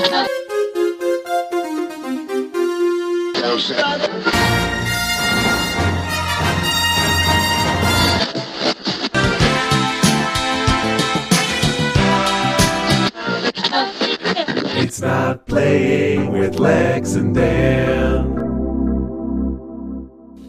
It's 0.00 0.06
not 15.00 15.46
playing 15.46 16.30
with 16.30 16.60
Lex 16.60 17.14
and 17.14 17.34
Dan. 17.34 18.36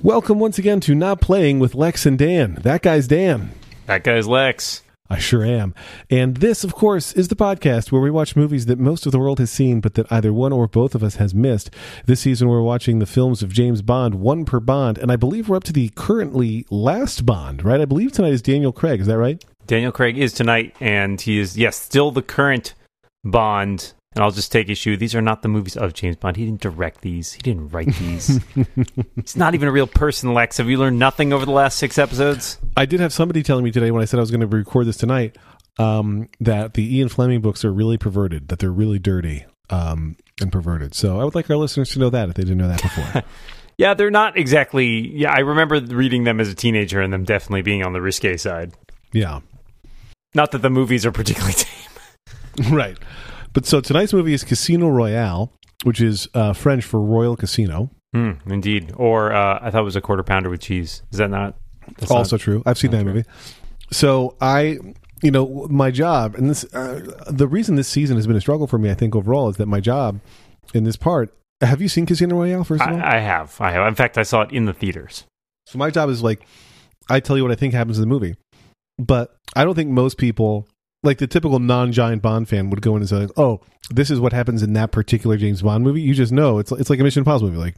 Welcome 0.03 0.39
once 0.39 0.59
again 0.59 0.79
to 0.81 0.93
Not 0.93 1.21
Playing 1.21 1.57
with 1.57 1.73
Lex 1.73 2.05
and 2.05 2.19
Dan. 2.19 2.59
That 2.61 2.83
guy's 2.83 3.07
Dan. 3.07 3.49
That 3.87 4.03
guy's 4.03 4.27
Lex. 4.27 4.83
I 5.09 5.17
sure 5.17 5.43
am. 5.43 5.73
And 6.09 6.37
this, 6.37 6.63
of 6.63 6.75
course, 6.75 7.13
is 7.13 7.29
the 7.29 7.35
podcast 7.35 7.91
where 7.91 8.01
we 8.01 8.11
watch 8.11 8.35
movies 8.35 8.67
that 8.67 8.77
most 8.77 9.07
of 9.07 9.11
the 9.11 9.17
world 9.17 9.39
has 9.39 9.49
seen, 9.49 9.81
but 9.81 9.95
that 9.95 10.11
either 10.11 10.31
one 10.31 10.53
or 10.53 10.67
both 10.67 10.93
of 10.93 11.03
us 11.03 11.15
has 11.15 11.33
missed. 11.33 11.71
This 12.05 12.21
season, 12.21 12.47
we're 12.47 12.61
watching 12.61 12.99
the 12.99 13.07
films 13.07 13.41
of 13.41 13.51
James 13.51 13.81
Bond, 13.81 14.15
one 14.15 14.45
per 14.45 14.59
Bond, 14.59 14.99
and 14.99 15.11
I 15.11 15.15
believe 15.15 15.49
we're 15.49 15.57
up 15.57 15.63
to 15.63 15.73
the 15.73 15.89
currently 15.95 16.65
last 16.69 17.25
Bond, 17.25 17.63
right? 17.63 17.81
I 17.81 17.85
believe 17.85 18.11
tonight 18.11 18.33
is 18.33 18.43
Daniel 18.43 18.71
Craig. 18.71 19.01
Is 19.01 19.07
that 19.07 19.17
right? 19.17 19.43
Daniel 19.65 19.91
Craig 19.91 20.17
is 20.17 20.31
tonight, 20.33 20.75
and 20.79 21.19
he 21.19 21.39
is, 21.39 21.57
yes, 21.57 21.75
still 21.79 22.11
the 22.11 22.21
current 22.21 22.75
Bond. 23.23 23.93
And 24.15 24.23
I'll 24.23 24.31
just 24.31 24.51
take 24.51 24.69
issue. 24.69 24.97
These 24.97 25.13
are 25.13 25.21
not 25.21 25.43
the 25.43 25.47
movies 25.49 25.77
of 25.77 25.93
James 25.93 26.15
Bond. 26.15 26.35
He 26.35 26.43
didn't 26.45 26.61
direct 26.61 27.01
these. 27.01 27.33
He 27.33 27.41
didn't 27.41 27.69
write 27.69 27.93
these. 27.95 28.39
He's 29.15 29.35
not 29.35 29.53
even 29.53 29.67
a 29.67 29.71
real 29.71 29.85
person, 29.85 30.33
Lex. 30.33 30.57
Have 30.57 30.67
you 30.67 30.77
learned 30.77 30.97
nothing 30.97 31.31
over 31.31 31.45
the 31.45 31.51
last 31.51 31.77
six 31.77 31.99
episodes? 31.99 32.57
I 32.75 32.85
did 32.87 33.01
have 33.01 33.13
somebody 33.13 33.43
telling 33.43 33.63
me 33.63 33.69
today 33.71 33.91
when 33.91 34.01
I 34.01 34.05
said 34.05 34.17
I 34.17 34.21
was 34.21 34.31
going 34.31 34.41
to 34.41 34.47
record 34.47 34.87
this 34.87 34.97
tonight 34.97 35.37
um, 35.77 36.27
that 36.39 36.73
the 36.73 36.97
Ian 36.97 37.09
Fleming 37.09 37.41
books 37.41 37.63
are 37.63 37.71
really 37.71 37.97
perverted, 37.99 38.47
that 38.47 38.57
they're 38.57 38.71
really 38.71 38.97
dirty 38.97 39.45
um, 39.69 40.15
and 40.41 40.51
perverted. 40.51 40.95
So 40.95 41.19
I 41.19 41.23
would 41.23 41.35
like 41.35 41.47
our 41.51 41.57
listeners 41.57 41.91
to 41.91 41.99
know 41.99 42.09
that 42.09 42.29
if 42.29 42.35
they 42.35 42.43
didn't 42.43 42.57
know 42.57 42.67
that 42.67 42.81
before. 42.81 43.23
Yeah, 43.77 43.93
they're 43.93 44.11
not 44.11 44.37
exactly. 44.37 45.07
Yeah, 45.15 45.31
I 45.31 45.39
remember 45.39 45.79
reading 45.79 46.25
them 46.25 46.41
as 46.41 46.49
a 46.49 46.53
teenager 46.53 46.99
and 46.99 47.13
them 47.13 47.23
definitely 47.23 47.61
being 47.61 47.81
on 47.81 47.93
the 47.93 48.01
risque 48.01 48.35
side. 48.35 48.73
yeah. 49.13 49.39
Not 50.35 50.51
that 50.51 50.57
the 50.61 50.69
movies 50.69 51.05
are 51.05 51.13
particularly 51.13 51.53
tame. 52.57 52.73
right. 52.75 52.97
But 53.53 53.65
so 53.65 53.81
tonight's 53.81 54.13
movie 54.13 54.33
is 54.33 54.43
Casino 54.43 54.89
Royale, 54.89 55.51
which 55.83 56.01
is 56.01 56.27
uh, 56.33 56.53
French 56.53 56.83
for 56.83 57.01
Royal 57.01 57.35
Casino. 57.35 57.89
Hmm, 58.13 58.31
indeed. 58.47 58.91
Or 58.95 59.31
uh, 59.31 59.59
I 59.61 59.71
thought 59.71 59.81
it 59.81 59.85
was 59.85 59.95
a 59.95 60.01
quarter 60.01 60.23
pounder 60.23 60.49
with 60.49 60.61
cheese. 60.61 61.03
Is 61.11 61.17
that 61.17 61.29
not? 61.29 61.55
that's 61.97 62.11
also 62.11 62.35
not- 62.35 62.41
true. 62.41 62.63
I've 62.65 62.77
seen 62.77 62.91
that 62.91 63.03
That's 63.03 63.15
movie. 63.15 63.23
So 63.91 64.35
I, 64.39 64.77
you 65.23 65.31
know, 65.31 65.67
my 65.69 65.89
job 65.91 66.35
and 66.35 66.49
this, 66.49 66.63
uh, 66.73 67.23
the 67.27 67.47
reason 67.47 67.75
this 67.75 67.87
season 67.87 68.15
has 68.17 68.27
been 68.27 68.35
a 68.35 68.41
struggle 68.41 68.67
for 68.67 68.77
me, 68.77 68.91
I 68.91 68.93
think 68.93 69.15
overall, 69.15 69.49
is 69.49 69.57
that 69.57 69.65
my 69.65 69.79
job 69.79 70.19
in 70.73 70.83
this 70.83 70.95
part. 70.95 71.33
Have 71.61 71.81
you 71.81 71.89
seen 71.89 72.05
Casino 72.05 72.35
Royale? 72.37 72.63
First 72.63 72.83
of 72.83 72.89
all, 72.89 72.95
I, 73.01 73.17
I 73.17 73.19
have. 73.19 73.59
I 73.59 73.71
have. 73.71 73.87
In 73.87 73.95
fact, 73.95 74.17
I 74.17 74.23
saw 74.23 74.41
it 74.41 74.51
in 74.51 74.65
the 74.65 74.73
theaters. 74.73 75.25
so 75.65 75.77
my 75.77 75.89
job 75.89 76.09
is 76.09 76.21
like, 76.23 76.41
I 77.09 77.19
tell 77.19 77.35
you 77.35 77.43
what 77.43 77.51
I 77.51 77.55
think 77.55 77.73
happens 77.73 77.97
in 77.97 78.01
the 78.03 78.07
movie, 78.07 78.35
but 78.99 79.35
I 79.55 79.65
don't 79.65 79.73
think 79.75 79.89
most 79.89 80.17
people. 80.17 80.67
Like 81.01 81.17
the 81.17 81.27
typical 81.27 81.59
non-giant 81.59 82.21
Bond 82.21 82.49
fan 82.49 82.69
would 82.69 82.81
go 82.81 82.95
in 82.95 83.01
and 83.01 83.09
say, 83.09 83.15
like, 83.15 83.37
"Oh, 83.37 83.61
this 83.89 84.11
is 84.11 84.19
what 84.19 84.33
happens 84.33 84.61
in 84.61 84.73
that 84.73 84.91
particular 84.91 85.37
James 85.37 85.61
Bond 85.61 85.83
movie." 85.83 86.01
You 86.01 86.13
just 86.13 86.33
know 86.33 86.59
it's 86.59 86.71
it's 86.73 86.89
like 86.89 86.99
a 86.99 87.03
Mission 87.03 87.21
Impossible 87.21 87.49
movie. 87.49 87.61
Like 87.61 87.77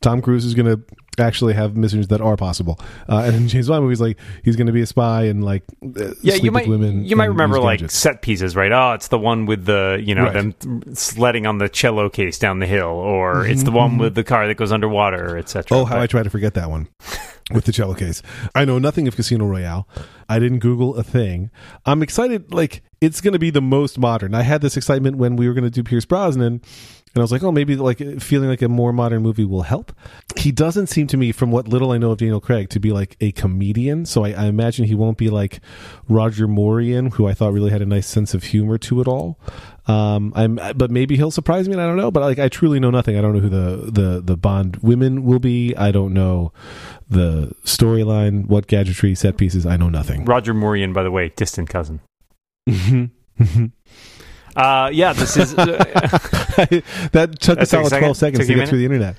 Tom 0.00 0.22
Cruise 0.22 0.44
is 0.44 0.54
going 0.54 0.66
to 0.66 0.82
actually 1.18 1.52
have 1.52 1.76
missions 1.76 2.08
that 2.08 2.20
are 2.20 2.36
possible, 2.36 2.78
uh, 3.08 3.22
and 3.26 3.36
in 3.36 3.48
James 3.48 3.68
Bond 3.68 3.82
movies, 3.84 4.00
like 4.00 4.18
he's 4.42 4.56
going 4.56 4.66
to 4.66 4.72
be 4.72 4.80
a 4.80 4.86
spy 4.86 5.24
and 5.24 5.44
like 5.44 5.62
uh, 5.82 6.14
Yeah, 6.22 6.34
you 6.36 6.50
might 6.50 6.66
women. 6.68 7.04
you 7.04 7.16
might 7.16 7.26
remember 7.26 7.60
like 7.60 7.80
gadgets. 7.80 7.94
set 7.96 8.22
pieces, 8.22 8.56
right? 8.56 8.72
Oh, 8.72 8.92
it's 8.92 9.08
the 9.08 9.18
one 9.18 9.46
with 9.46 9.64
the 9.66 10.00
you 10.02 10.14
know 10.14 10.24
Right. 10.24 10.54
them 10.54 10.94
sledding 10.94 11.46
on 11.46 11.58
the 11.58 11.68
cello 11.68 12.08
case 12.08 12.38
down 12.38 12.60
the 12.60 12.66
hill, 12.66 12.86
or 12.88 13.46
it's 13.46 13.62
the 13.62 13.70
one 13.72 13.98
with 13.98 14.14
the 14.14 14.24
car 14.24 14.46
that 14.46 14.54
goes 14.56 14.72
underwater, 14.72 15.36
etc. 15.36 15.76
Oh, 15.78 15.84
how 15.84 16.00
I 16.00 16.06
try 16.06 16.22
to 16.22 16.30
forget 16.30 16.54
that 16.54 16.70
one 16.70 16.88
with 17.52 17.64
the 17.66 17.72
cello 17.72 17.94
case. 17.94 18.22
I 18.54 18.64
know 18.64 18.78
nothing 18.78 19.06
of 19.06 19.14
Casino 19.16 19.44
Royale. 19.46 19.86
I 20.28 20.38
didn't 20.38 20.60
Google 20.60 20.96
a 20.96 21.02
thing. 21.02 21.50
I'm 21.84 22.02
excited. 22.02 22.54
Like 22.54 22.82
it's 23.02 23.20
going 23.20 23.32
to 23.34 23.38
be 23.38 23.50
the 23.50 23.60
most 23.60 23.98
modern. 23.98 24.34
I 24.34 24.42
had 24.42 24.62
this 24.62 24.76
excitement 24.78 25.16
when 25.18 25.36
we 25.36 25.46
were 25.46 25.52
going 25.54 25.64
to 25.64 25.70
do 25.70 25.82
Pierce 25.82 26.04
Brosnan, 26.06 26.62
and 27.14 27.20
I 27.20 27.20
was 27.20 27.30
like, 27.30 27.42
oh, 27.42 27.52
maybe 27.52 27.76
like 27.76 27.98
feeling 28.20 28.48
like 28.48 28.62
a 28.62 28.68
more 28.68 28.92
modern 28.92 29.22
movie 29.22 29.44
will 29.44 29.62
help. 29.62 29.92
He 30.36 30.50
doesn't 30.50 30.86
seem 30.86 31.06
to 31.08 31.16
me, 31.16 31.30
from 31.30 31.50
what 31.50 31.68
little 31.68 31.92
I 31.92 31.98
know 31.98 32.12
of 32.12 32.18
Daniel 32.18 32.40
Craig, 32.40 32.70
to 32.70 32.80
be 32.80 32.90
like 32.90 33.16
a 33.20 33.32
comedian. 33.32 34.06
So 34.06 34.24
I, 34.24 34.30
I 34.30 34.46
imagine 34.46 34.86
he 34.86 34.94
won't 34.94 35.18
be 35.18 35.28
like 35.28 35.60
Roger 36.08 36.48
Moren, 36.48 37.10
who 37.10 37.26
I 37.26 37.34
thought 37.34 37.52
really 37.52 37.70
had 37.70 37.82
a 37.82 37.86
nice 37.86 38.06
sense 38.06 38.32
of 38.32 38.44
humor 38.44 38.78
to 38.78 39.00
it 39.02 39.08
all. 39.08 39.38
Um, 39.86 40.32
I'm, 40.34 40.54
but 40.76 40.90
maybe 40.90 41.16
he'll 41.16 41.30
surprise 41.30 41.68
me. 41.68 41.74
And 41.74 41.82
I 41.82 41.86
don't 41.86 41.96
know. 41.96 42.10
But 42.10 42.22
like, 42.22 42.38
I 42.38 42.48
truly 42.48 42.80
know 42.80 42.90
nothing. 42.90 43.18
I 43.18 43.20
don't 43.20 43.34
know 43.34 43.40
who 43.40 43.48
the 43.48 43.90
the 43.90 44.20
the 44.20 44.36
Bond 44.36 44.76
women 44.76 45.24
will 45.24 45.40
be. 45.40 45.74
I 45.76 45.90
don't 45.90 46.14
know 46.14 46.52
the 47.10 47.54
storyline, 47.64 48.46
what 48.46 48.68
gadgetry, 48.68 49.14
set 49.14 49.36
pieces. 49.36 49.66
I 49.66 49.76
know 49.76 49.90
nothing. 49.90 50.24
Roger 50.24 50.54
Moren, 50.54 50.92
by 50.92 51.02
the 51.02 51.10
way, 51.10 51.32
distant 51.36 51.68
cousin. 51.68 52.00
Uh, 54.56 54.90
yeah, 54.92 55.12
this 55.12 55.36
is. 55.36 55.54
Uh, 55.54 55.64
that 57.12 57.36
took 57.40 57.58
us 57.58 57.72
all 57.72 57.88
twelve 57.88 58.16
seconds 58.16 58.40
Took 58.40 58.48
to 58.48 58.54
get 58.54 58.68
through 58.68 58.78
the 58.78 58.84
internet. 58.84 59.16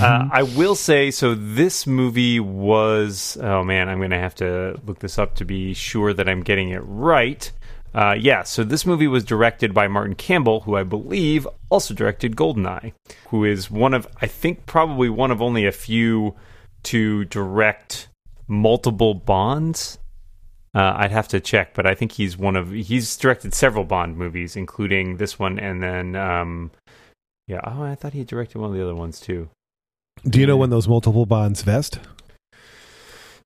uh, 0.00 0.28
I 0.32 0.42
will 0.42 0.74
say 0.74 1.10
so. 1.10 1.34
This 1.34 1.86
movie 1.86 2.40
was. 2.40 3.36
Oh 3.40 3.64
man, 3.64 3.88
I'm 3.88 3.98
going 3.98 4.10
to 4.10 4.18
have 4.18 4.34
to 4.36 4.80
look 4.86 5.00
this 5.00 5.18
up 5.18 5.34
to 5.36 5.44
be 5.44 5.74
sure 5.74 6.12
that 6.12 6.28
I'm 6.28 6.42
getting 6.42 6.70
it 6.70 6.82
right. 6.84 7.50
Uh, 7.94 8.14
yeah, 8.18 8.42
so 8.42 8.62
this 8.62 8.84
movie 8.84 9.06
was 9.06 9.24
directed 9.24 9.72
by 9.72 9.88
Martin 9.88 10.14
Campbell, 10.14 10.60
who 10.60 10.76
I 10.76 10.82
believe 10.82 11.48
also 11.70 11.94
directed 11.94 12.36
Goldeneye, 12.36 12.92
who 13.28 13.42
is 13.44 13.70
one 13.70 13.94
of, 13.94 14.06
I 14.20 14.26
think, 14.26 14.66
probably 14.66 15.08
one 15.08 15.30
of 15.30 15.40
only 15.40 15.64
a 15.64 15.72
few 15.72 16.36
to 16.82 17.24
direct 17.24 18.08
multiple 18.46 19.14
Bonds. 19.14 19.98
Uh, 20.76 20.92
I'd 20.98 21.10
have 21.10 21.28
to 21.28 21.40
check, 21.40 21.72
but 21.72 21.86
I 21.86 21.94
think 21.94 22.12
he's 22.12 22.36
one 22.36 22.54
of 22.54 22.70
he's 22.70 23.16
directed 23.16 23.54
several 23.54 23.84
Bond 23.84 24.18
movies, 24.18 24.56
including 24.56 25.16
this 25.16 25.38
one, 25.38 25.58
and 25.58 25.82
then 25.82 26.14
um, 26.14 26.70
yeah. 27.48 27.60
Oh, 27.64 27.82
I 27.82 27.94
thought 27.94 28.12
he 28.12 28.24
directed 28.24 28.58
one 28.58 28.68
of 28.72 28.76
the 28.76 28.82
other 28.82 28.94
ones 28.94 29.18
too. 29.18 29.48
Do 30.28 30.38
you 30.38 30.46
know 30.46 30.58
when 30.58 30.68
those 30.68 30.86
multiple 30.86 31.24
bonds 31.24 31.62
vest? 31.62 31.98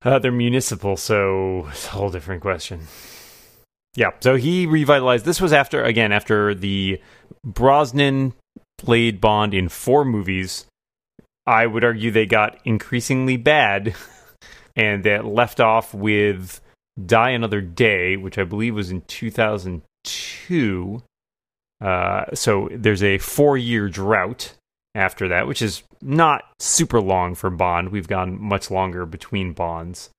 Uh, 0.02 0.18
they're 0.18 0.32
municipal, 0.32 0.96
so 0.96 1.68
it's 1.70 1.86
a 1.86 1.91
whole 1.91 2.10
different 2.10 2.42
question. 2.42 2.88
Yeah, 3.94 4.10
so 4.18 4.34
he 4.34 4.66
revitalized. 4.66 5.24
This 5.24 5.41
was 5.41 5.52
after 5.52 5.84
again 5.84 6.10
after 6.10 6.52
the 6.52 7.00
Brosnan 7.44 8.32
played 8.76 9.20
Bond 9.20 9.54
in 9.54 9.68
four 9.68 10.04
movies. 10.04 10.66
I 11.47 11.66
would 11.66 11.84
argue 11.84 12.10
they 12.10 12.26
got 12.26 12.58
increasingly 12.64 13.36
bad, 13.36 13.94
and 14.74 15.04
that 15.04 15.26
left 15.26 15.60
off 15.60 15.94
with 15.94 16.60
Die 17.06 17.30
Another 17.30 17.60
Day, 17.60 18.16
which 18.16 18.38
I 18.38 18.44
believe 18.44 18.74
was 18.74 18.90
in 18.90 19.02
two 19.02 19.30
thousand 19.30 19.82
two. 20.04 21.02
Uh, 21.80 22.24
so 22.34 22.68
there's 22.72 23.02
a 23.02 23.18
four-year 23.18 23.88
drought 23.88 24.54
after 24.94 25.28
that, 25.28 25.46
which 25.46 25.62
is 25.62 25.82
not 26.02 26.42
super 26.58 27.00
long 27.00 27.34
for 27.34 27.48
Bond. 27.48 27.90
We've 27.90 28.08
gone 28.08 28.40
much 28.40 28.70
longer 28.70 29.06
between 29.06 29.52
Bonds. 29.52 30.10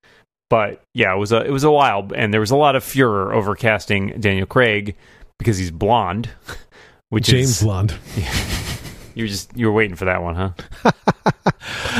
But 0.50 0.82
yeah, 0.92 1.14
it 1.14 1.18
was 1.18 1.32
a 1.32 1.42
it 1.44 1.50
was 1.50 1.64
a 1.64 1.70
while, 1.70 2.08
and 2.14 2.32
there 2.32 2.40
was 2.40 2.50
a 2.50 2.56
lot 2.56 2.76
of 2.76 2.84
furor 2.84 3.32
over 3.32 3.54
casting 3.54 4.20
Daniel 4.20 4.46
Craig 4.46 4.96
because 5.38 5.56
he's 5.56 5.70
blonde, 5.70 6.28
which 7.08 7.24
James 7.24 7.50
is 7.50 7.62
Blonde. 7.62 7.94
you're 9.14 9.28
just 9.28 9.56
you 9.56 9.66
were 9.66 9.72
waiting 9.72 9.96
for 9.96 10.04
that 10.04 10.22
one, 10.22 10.34
huh? 10.34 10.50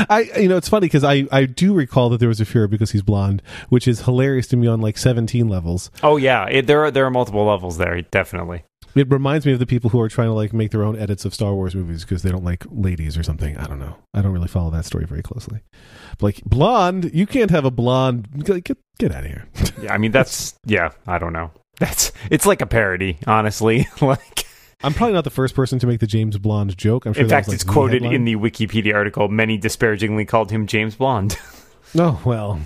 I 0.09 0.29
you 0.39 0.47
know 0.47 0.57
it's 0.57 0.69
funny 0.69 0.87
because 0.87 1.03
I 1.03 1.25
I 1.31 1.45
do 1.45 1.73
recall 1.73 2.09
that 2.09 2.19
there 2.19 2.29
was 2.29 2.41
a 2.41 2.45
fear 2.45 2.67
because 2.67 2.91
he's 2.91 3.01
blonde, 3.01 3.41
which 3.69 3.87
is 3.87 4.01
hilarious 4.01 4.47
to 4.47 4.57
me 4.57 4.67
on 4.67 4.81
like 4.81 4.97
seventeen 4.97 5.47
levels. 5.47 5.91
Oh 6.01 6.17
yeah, 6.17 6.47
it, 6.47 6.67
there 6.67 6.83
are 6.83 6.91
there 6.91 7.05
are 7.05 7.11
multiple 7.11 7.45
levels 7.45 7.77
there, 7.77 8.01
definitely. 8.01 8.63
It 8.95 9.09
reminds 9.09 9.45
me 9.45 9.53
of 9.53 9.59
the 9.59 9.65
people 9.65 9.89
who 9.89 9.99
are 9.99 10.09
trying 10.09 10.27
to 10.27 10.33
like 10.33 10.53
make 10.53 10.71
their 10.71 10.83
own 10.83 10.97
edits 10.97 11.25
of 11.25 11.33
Star 11.33 11.53
Wars 11.53 11.73
movies 11.73 12.03
because 12.03 12.21
they 12.21 12.31
don't 12.31 12.43
like 12.43 12.63
ladies 12.69 13.17
or 13.17 13.23
something. 13.23 13.57
I 13.57 13.65
don't 13.65 13.79
know. 13.79 13.97
I 14.13 14.21
don't 14.21 14.33
really 14.33 14.47
follow 14.47 14.69
that 14.71 14.85
story 14.85 15.05
very 15.05 15.23
closely. 15.23 15.61
But 16.17 16.23
like 16.23 16.43
blonde, 16.45 17.11
you 17.13 17.25
can't 17.25 17.51
have 17.51 17.65
a 17.65 17.71
blonde. 17.71 18.45
Get 18.45 18.77
get 18.99 19.11
out 19.11 19.23
of 19.23 19.29
here. 19.29 19.45
Yeah, 19.81 19.93
I 19.93 19.97
mean 19.97 20.11
that's 20.11 20.55
yeah, 20.65 20.91
I 21.07 21.17
don't 21.17 21.33
know. 21.33 21.51
That's 21.79 22.11
it's 22.29 22.45
like 22.45 22.61
a 22.61 22.67
parody, 22.67 23.17
honestly. 23.25 23.87
like 24.01 24.42
I'm 24.83 24.93
probably 24.93 25.13
not 25.13 25.23
the 25.23 25.29
first 25.29 25.55
person 25.55 25.79
to 25.79 25.87
make 25.87 25.99
the 25.99 26.07
James 26.07 26.37
Blonde 26.37 26.77
joke. 26.77 27.05
I'm 27.05 27.13
sure. 27.13 27.23
in 27.23 27.29
fact, 27.29 27.47
was, 27.47 27.53
like, 27.53 27.55
it's 27.55 27.63
quoted 27.63 28.01
headline. 28.01 28.15
in 28.15 28.25
the 28.25 28.35
Wikipedia 28.35 28.93
article. 28.93 29.27
Many 29.29 29.57
disparagingly 29.57 30.25
called 30.25 30.51
him 30.51 30.67
James 30.67 30.95
Blonde. 30.95 31.37
Oh 31.95 32.19
well. 32.25 32.59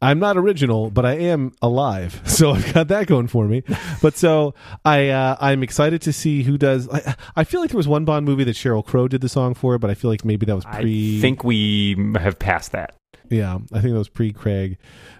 I'm 0.00 0.18
not 0.18 0.36
original, 0.36 0.90
but 0.90 1.06
I 1.06 1.12
am 1.12 1.52
alive, 1.62 2.20
so 2.26 2.50
I've 2.50 2.74
got 2.74 2.88
that 2.88 3.06
going 3.06 3.28
for 3.28 3.46
me. 3.46 3.62
But 4.02 4.16
so 4.16 4.54
I, 4.84 5.10
uh, 5.10 5.36
I'm 5.40 5.62
excited 5.62 6.02
to 6.02 6.12
see 6.12 6.42
who 6.42 6.58
does. 6.58 6.88
I, 6.88 7.14
I 7.36 7.44
feel 7.44 7.60
like 7.60 7.70
there 7.70 7.76
was 7.76 7.86
one 7.86 8.04
Bond 8.04 8.26
movie 8.26 8.42
that 8.42 8.56
Sheryl 8.56 8.84
Crow 8.84 9.06
did 9.06 9.20
the 9.20 9.28
song 9.28 9.54
for, 9.54 9.78
but 9.78 9.90
I 9.90 9.94
feel 9.94 10.10
like 10.10 10.24
maybe 10.24 10.44
that 10.44 10.56
was 10.56 10.64
pre. 10.64 11.18
I 11.18 11.20
think 11.20 11.44
we 11.44 11.94
have 12.16 12.36
passed 12.40 12.72
that. 12.72 12.96
yeah, 13.30 13.58
I 13.72 13.80
think 13.80 13.92
that 13.92 13.98
was 13.98 14.08
pre 14.08 14.32
Craig. 14.32 14.76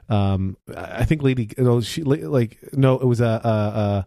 Um, 0.08 0.56
I 0.76 1.05
think 1.05 1.23
Lady, 1.23 1.50
no, 1.58 1.81
she 1.81 2.03
like 2.03 2.58
no, 2.73 2.97
it 2.99 3.06
was 3.06 3.20
a, 3.20 3.41
a, 3.44 3.49
a 3.49 4.06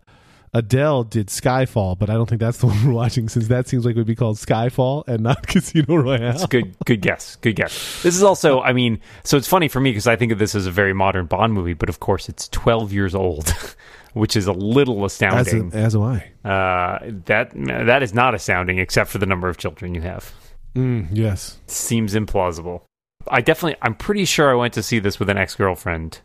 Adele 0.56 1.04
did 1.04 1.28
Skyfall, 1.28 2.00
but 2.00 2.10
I 2.10 2.14
don't 2.14 2.28
think 2.28 2.40
that's 2.40 2.60
the 2.60 2.68
one 2.72 2.88
we're 2.88 2.94
watching 2.94 3.28
since 3.30 3.50
that 3.50 3.68
seems 3.68 3.86
like 3.86 3.96
it 3.96 3.98
would 4.00 4.08
be 4.08 4.16
called 4.16 4.38
Skyfall 4.38 5.04
and 5.08 5.22
not 5.22 5.46
Casino 5.48 5.98
Royale. 5.98 6.32
It's 6.32 6.46
good. 6.48 6.76
Good 6.86 7.02
guess. 7.02 7.36
Good 7.36 7.58
guess. 7.58 8.02
This 8.04 8.16
is 8.16 8.24
also, 8.24 8.62
I 8.62 8.72
mean, 8.72 9.00
so 9.24 9.36
it's 9.36 9.48
funny 9.50 9.68
for 9.68 9.80
me 9.82 9.92
because 9.92 10.08
I 10.08 10.16
think 10.16 10.32
of 10.32 10.40
this 10.40 10.56
as 10.56 10.66
a 10.66 10.72
very 10.72 10.94
modern 10.94 11.26
Bond 11.26 11.54
movie, 11.54 11.74
but 11.74 11.90
of 11.90 12.00
course 12.00 12.30
it's 12.30 12.48
12 12.50 12.94
years 12.94 13.14
old, 13.14 13.50
which 14.14 14.38
is 14.38 14.48
a 14.48 14.54
little 14.54 15.04
As, 15.04 15.12
astounding. 15.12 15.74
as 15.74 15.94
am 15.94 16.02
I. 16.04 16.50
uh, 16.50 17.00
that 17.26 17.52
that 17.54 18.02
is 18.02 18.14
not 18.14 18.34
astounding, 18.34 18.80
except 18.80 19.10
for 19.10 19.18
the 19.18 19.26
number 19.26 19.50
of 19.50 19.58
children 19.58 19.94
you 19.94 20.02
have. 20.02 20.34
Mm, 20.74 21.10
yes. 21.12 21.58
Seems 21.68 22.14
implausible. 22.16 22.82
I 23.28 23.42
definitely, 23.42 23.78
I'm 23.82 23.96
pretty 23.96 24.24
sure 24.26 24.50
I 24.52 24.56
went 24.56 24.74
to 24.76 24.84
see 24.84 25.00
this 25.00 25.20
with 25.20 25.30
an 25.30 25.38
ex 25.38 25.54
girlfriend. 25.56 26.20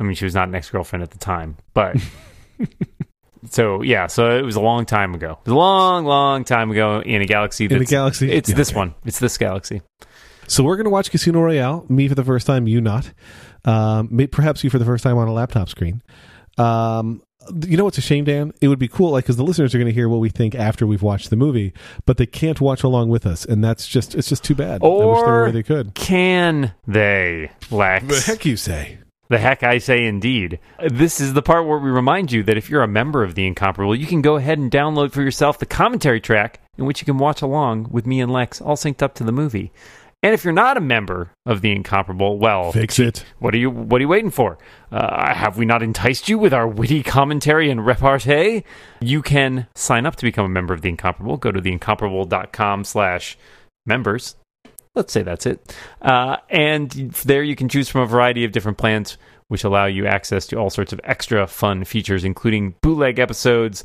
I 0.00 0.02
mean, 0.02 0.14
she 0.16 0.24
was 0.24 0.34
not 0.34 0.48
an 0.48 0.54
ex 0.56 0.70
girlfriend 0.70 1.02
at 1.04 1.10
the 1.10 1.18
time, 1.18 1.56
but. 1.72 1.96
So 3.48 3.82
yeah, 3.82 4.06
so 4.06 4.36
it 4.36 4.42
was 4.42 4.56
a 4.56 4.60
long 4.60 4.84
time 4.86 5.14
ago. 5.14 5.32
It 5.32 5.46
was 5.50 5.52
a 5.52 5.56
long, 5.56 6.04
long 6.04 6.44
time 6.44 6.70
ago 6.70 7.00
in 7.00 7.22
a 7.22 7.26
galaxy. 7.26 7.64
In 7.66 7.72
a 7.80 7.84
galaxy. 7.84 8.30
It's 8.30 8.48
Yeah, 8.50 8.54
this 8.56 8.70
okay. 8.70 8.78
one. 8.78 8.94
It's 9.04 9.18
this 9.18 9.38
galaxy. 9.38 9.82
So 10.46 10.62
we're 10.64 10.76
going 10.76 10.84
to 10.84 10.90
watch 10.90 11.10
Casino 11.10 11.40
Royale. 11.40 11.86
Me 11.88 12.08
for 12.08 12.14
the 12.14 12.24
first 12.24 12.46
time, 12.46 12.66
you 12.66 12.80
not. 12.80 13.12
Um, 13.64 14.08
perhaps 14.32 14.64
you 14.64 14.70
for 14.70 14.78
the 14.78 14.84
first 14.84 15.04
time 15.04 15.16
on 15.16 15.28
a 15.28 15.32
laptop 15.32 15.68
screen. 15.68 16.02
Um, 16.58 17.22
you 17.66 17.76
know 17.76 17.84
what's 17.84 17.98
a 17.98 18.02
shame, 18.02 18.24
Dan? 18.24 18.52
It 18.60 18.68
would 18.68 18.78
be 18.78 18.88
cool, 18.88 19.12
like, 19.12 19.24
because 19.24 19.36
the 19.36 19.44
listeners 19.44 19.74
are 19.74 19.78
going 19.78 19.86
to 19.88 19.94
hear 19.94 20.08
what 20.08 20.18
we 20.20 20.28
think 20.28 20.54
after 20.54 20.86
we've 20.86 21.02
watched 21.02 21.30
the 21.30 21.36
movie, 21.36 21.72
but 22.04 22.16
they 22.16 22.26
can't 22.26 22.60
watch 22.60 22.82
along 22.82 23.08
with 23.10 23.26
us, 23.26 23.44
and 23.46 23.62
that's 23.64 23.86
just 23.86 24.14
it's 24.14 24.28
just 24.28 24.44
too 24.44 24.54
bad. 24.54 24.82
I 24.82 24.86
wish 24.86 24.98
there 24.98 25.06
were 25.06 25.14
a 25.14 25.40
Or- 25.42 25.44
way 25.44 25.50
they 25.52 25.62
could. 25.62 25.94
Can 25.94 26.74
they, 26.86 27.50
Lex? 27.70 28.06
The 28.06 28.20
heck 28.32 28.44
you 28.44 28.56
say? 28.56 28.98
The 29.30 29.38
heck 29.38 29.62
I 29.62 29.78
say 29.78 30.04
indeed. 30.06 30.58
This 30.90 31.20
is 31.20 31.34
the 31.34 31.40
part 31.40 31.64
where 31.64 31.78
we 31.78 31.88
remind 31.88 32.32
you 32.32 32.42
that 32.42 32.56
if 32.56 32.68
you're 32.68 32.82
a 32.82 32.88
member 32.88 33.22
of 33.22 33.36
The 33.36 33.46
Incomparable, 33.46 33.94
you 33.94 34.06
can 34.06 34.22
go 34.22 34.34
ahead 34.36 34.58
and 34.58 34.70
download 34.70 35.12
for 35.12 35.22
yourself 35.22 35.58
the 35.58 35.66
commentary 35.66 36.20
track 36.20 36.60
in 36.76 36.84
which 36.84 37.00
you 37.00 37.04
can 37.06 37.16
watch 37.16 37.40
along 37.40 37.86
with 37.92 38.06
me 38.06 38.20
and 38.20 38.32
Lex 38.32 38.60
all 38.60 38.76
synced 38.76 39.02
up 39.02 39.14
to 39.14 39.24
the 39.24 39.30
movie. 39.30 39.70
And 40.22 40.34
if 40.34 40.42
you're 40.44 40.52
not 40.52 40.76
a 40.76 40.80
member 40.80 41.30
of 41.46 41.60
The 41.60 41.70
Incomparable, 41.70 42.38
well, 42.38 42.72
Fix 42.72 42.98
it. 42.98 43.24
what 43.38 43.54
are 43.54 43.58
you 43.58 43.70
what 43.70 44.00
are 44.00 44.02
you 44.02 44.08
waiting 44.08 44.32
for? 44.32 44.58
Uh, 44.90 45.32
have 45.32 45.56
we 45.56 45.64
not 45.64 45.82
enticed 45.82 46.28
you 46.28 46.36
with 46.36 46.52
our 46.52 46.66
witty 46.66 47.02
commentary 47.04 47.70
and 47.70 47.86
repartee? 47.86 48.64
You 49.00 49.22
can 49.22 49.68
sign 49.76 50.06
up 50.06 50.16
to 50.16 50.24
become 50.24 50.44
a 50.44 50.48
member 50.50 50.74
of 50.74 50.82
The 50.82 50.88
Incomparable. 50.90 51.36
Go 51.36 51.52
to 51.52 51.62
theincomparable.com 51.62 52.82
slash 52.84 53.38
members. 53.86 54.34
Let's 54.94 55.12
say 55.12 55.22
that's 55.22 55.46
it. 55.46 55.74
Uh, 56.02 56.36
and 56.48 56.90
there 56.90 57.42
you 57.42 57.56
can 57.56 57.68
choose 57.68 57.88
from 57.88 58.02
a 58.02 58.06
variety 58.06 58.44
of 58.44 58.52
different 58.52 58.78
plans, 58.78 59.18
which 59.48 59.64
allow 59.64 59.86
you 59.86 60.06
access 60.06 60.46
to 60.48 60.56
all 60.56 60.70
sorts 60.70 60.92
of 60.92 61.00
extra 61.04 61.46
fun 61.46 61.84
features, 61.84 62.24
including 62.24 62.74
bootleg 62.82 63.18
episodes, 63.18 63.84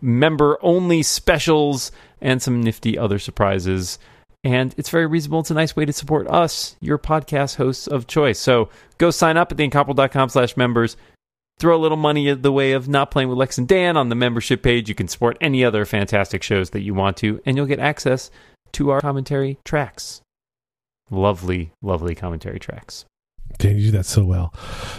member 0.00 0.58
only 0.62 1.02
specials, 1.02 1.92
and 2.20 2.42
some 2.42 2.60
nifty 2.60 2.98
other 2.98 3.18
surprises. 3.18 3.98
And 4.44 4.74
it's 4.76 4.90
very 4.90 5.06
reasonable. 5.06 5.40
It's 5.40 5.52
a 5.52 5.54
nice 5.54 5.76
way 5.76 5.84
to 5.84 5.92
support 5.92 6.26
us, 6.28 6.76
your 6.80 6.98
podcast 6.98 7.56
hosts 7.56 7.86
of 7.86 8.08
choice. 8.08 8.40
So 8.40 8.70
go 8.98 9.12
sign 9.12 9.36
up 9.36 9.52
at 9.52 9.58
theincomparable.com 9.58 10.30
slash 10.30 10.56
members. 10.56 10.96
Throw 11.60 11.76
a 11.76 11.78
little 11.78 11.96
money 11.98 12.26
in 12.26 12.42
the 12.42 12.50
way 12.50 12.72
of 12.72 12.88
not 12.88 13.12
playing 13.12 13.28
with 13.28 13.38
Lex 13.38 13.58
and 13.58 13.68
Dan 13.68 13.96
on 13.96 14.08
the 14.08 14.16
membership 14.16 14.62
page. 14.62 14.88
You 14.88 14.96
can 14.96 15.06
support 15.06 15.38
any 15.40 15.64
other 15.64 15.84
fantastic 15.84 16.42
shows 16.42 16.70
that 16.70 16.82
you 16.82 16.94
want 16.94 17.16
to, 17.18 17.40
and 17.46 17.56
you'll 17.56 17.66
get 17.66 17.78
access 17.78 18.32
to 18.72 18.90
our 18.90 19.00
commentary 19.00 19.58
tracks. 19.64 20.21
Lovely, 21.12 21.72
lovely 21.82 22.14
commentary 22.14 22.58
tracks. 22.58 23.04
Dan, 23.58 23.76
you 23.76 23.90
do 23.90 23.90
that 23.98 24.06
so 24.06 24.24
well. 24.24 24.54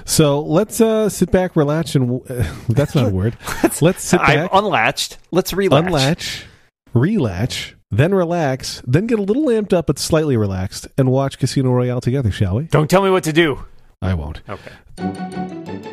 So 0.06 0.42
let's 0.42 0.80
uh, 0.80 1.10
sit 1.10 1.32
back, 1.32 1.56
relax, 1.56 1.96
and 1.96 2.22
uh, 2.30 2.54
that's 2.70 2.94
not 2.94 3.08
a 3.08 3.10
word. 3.10 3.36
Let's 3.82 4.04
sit 4.04 4.22
I'm 4.22 4.48
unlatched. 4.52 5.18
Let's 5.32 5.54
relatch. 5.54 5.88
unlatch, 5.88 6.46
relatch, 6.94 7.74
then 7.90 8.14
relax, 8.14 8.84
then 8.86 9.08
get 9.08 9.18
a 9.18 9.24
little 9.24 9.46
amped 9.46 9.74
up 9.74 9.88
but 9.88 9.98
slightly 9.98 10.38
relaxed, 10.38 10.88
and 11.00 11.10
watch 11.10 11.40
Casino 11.40 11.72
Royale 11.72 12.00
together, 12.00 12.30
shall 12.30 12.58
we? 12.58 12.66
Don't 12.66 12.90
tell 12.90 13.02
me 13.02 13.10
what 13.10 13.24
to 13.24 13.34
do. 13.34 13.66
I 14.04 14.14
won't. 14.14 14.42
Okay. 14.48 15.90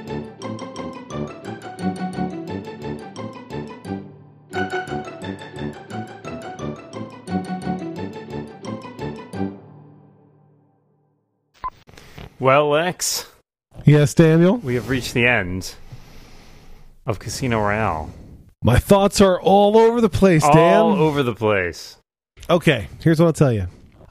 Well, 12.41 12.71
Lex, 12.71 13.27
Yes, 13.85 14.15
Daniel. 14.15 14.57
we 14.57 14.75
have 14.75 14.89
reached 14.89 15.13
the 15.13 15.27
end 15.27 15.75
of 17.05 17.19
Casino 17.19 17.61
Royale. 17.61 18.11
My 18.65 18.79
thoughts 18.79 19.21
are 19.21 19.39
all 19.39 19.77
over 19.77 20.01
the 20.01 20.09
place, 20.09 20.43
Dan. 20.43 20.81
All 20.81 20.93
over 20.95 21.23
the 21.23 21.35
place. 21.35 21.99
Okay, 22.49 22.89
here's 23.01 23.21
what 23.21 23.27
I'll 23.27 23.33
tell 23.35 23.53
you. 23.53 23.67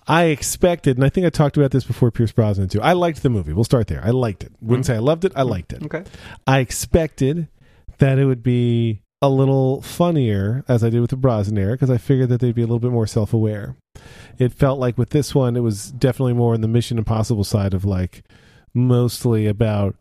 I 0.08 0.26
expected, 0.26 0.98
and 0.98 1.04
I 1.04 1.10
think 1.10 1.26
I 1.26 1.31
talked 1.31 1.58
about 1.58 1.72
this 1.72 1.84
before 1.84 2.12
Pierce 2.12 2.31
Brosnan 2.31 2.70
too. 2.70 2.81
I 2.81 2.94
liked 2.94 3.24
the 3.24 3.30
movie. 3.30 3.52
We'll 3.52 3.64
start 3.64 3.88
there. 3.88 4.02
I 4.06 4.12
liked 4.12 4.44
it. 4.44 4.52
Wouldn't 4.62 4.86
mm-hmm. 4.86 4.94
say 4.94 4.98
I 4.98 5.00
loved 5.00 5.25
it. 5.25 5.32
I 5.36 5.42
liked 5.42 5.74
it. 5.74 5.84
Okay. 5.84 6.04
I 6.46 6.60
expected 6.60 7.48
that 7.98 8.20
it 8.20 8.25
would 8.25 8.44
be 8.44 9.02
a 9.21 9.30
little 9.30 9.81
funnier, 9.81 10.63
as 10.68 10.83
I 10.83 10.89
did 10.89 11.01
with 11.01 11.10
the 11.10 11.18
Brosnan 11.18 11.57
era, 11.57 11.74
because 11.74 11.89
I 11.89 11.98
figured 11.98 12.30
that 12.30 12.39
they'd 12.39 12.56
be 12.56 12.62
a 12.62 12.66
little 12.66 12.80
bit 12.80 12.92
more 12.92 13.07
self 13.07 13.33
aware. 13.33 13.75
It 14.38 14.54
felt 14.54 14.80
like 14.80 14.98
with 14.98 15.10
this 15.10 15.36
one, 15.36 15.57
it 15.57 15.62
was 15.62 15.92
definitely 15.92 16.33
more 16.33 16.56
in 16.56 16.62
the 16.62 16.68
Mission 16.68 16.98
Impossible 16.98 17.44
side 17.44 17.74
of 17.74 17.83
like 17.83 18.24
mostly 18.74 19.45
about 19.45 19.95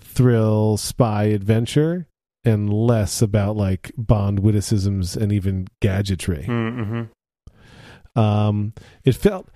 thrill, 0.00 0.76
spy, 0.76 1.24
adventure, 1.24 2.06
and 2.44 2.72
less 2.72 3.22
about 3.22 3.56
like 3.56 3.92
Bond 3.96 4.40
witticisms 4.40 5.16
and 5.16 5.32
even 5.32 5.66
gadgetry 5.80 6.44
Mm-hmm. 6.48 8.20
um 8.20 8.72
it 9.04 9.14
felt 9.14 9.48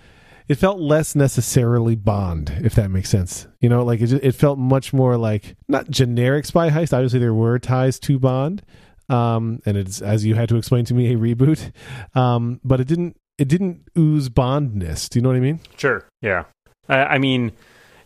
it 0.48 0.54
felt 0.56 0.80
less 0.80 1.14
necessarily 1.14 1.94
bond 1.94 2.50
if 2.62 2.74
that 2.74 2.90
makes 2.90 3.10
sense 3.10 3.46
you 3.60 3.68
know 3.68 3.84
like 3.84 4.00
it, 4.00 4.06
just, 4.06 4.24
it 4.24 4.32
felt 4.34 4.58
much 4.58 4.92
more 4.94 5.16
like 5.18 5.54
not 5.68 5.90
generic 5.90 6.46
spy 6.46 6.70
heist 6.70 6.92
obviously 6.94 7.18
there 7.18 7.34
were 7.34 7.58
ties 7.58 7.98
to 8.00 8.18
bond 8.18 8.62
um 9.08 9.60
and 9.66 9.76
it's 9.76 10.00
as 10.02 10.24
you 10.24 10.34
had 10.34 10.48
to 10.48 10.56
explain 10.56 10.84
to 10.84 10.94
me 10.94 11.12
a 11.12 11.16
reboot 11.16 11.72
um 12.14 12.60
but 12.64 12.80
it 12.80 12.86
didn't 12.86 13.16
it 13.38 13.48
didn't 13.48 13.82
ooze 13.96 14.28
bondness 14.28 15.08
do 15.08 15.18
you 15.18 15.22
know 15.22 15.28
what 15.28 15.36
i 15.36 15.40
mean 15.40 15.60
Sure. 15.76 16.04
Yeah. 16.20 16.44
I, 16.88 16.98
I 16.98 17.18
mean, 17.18 17.52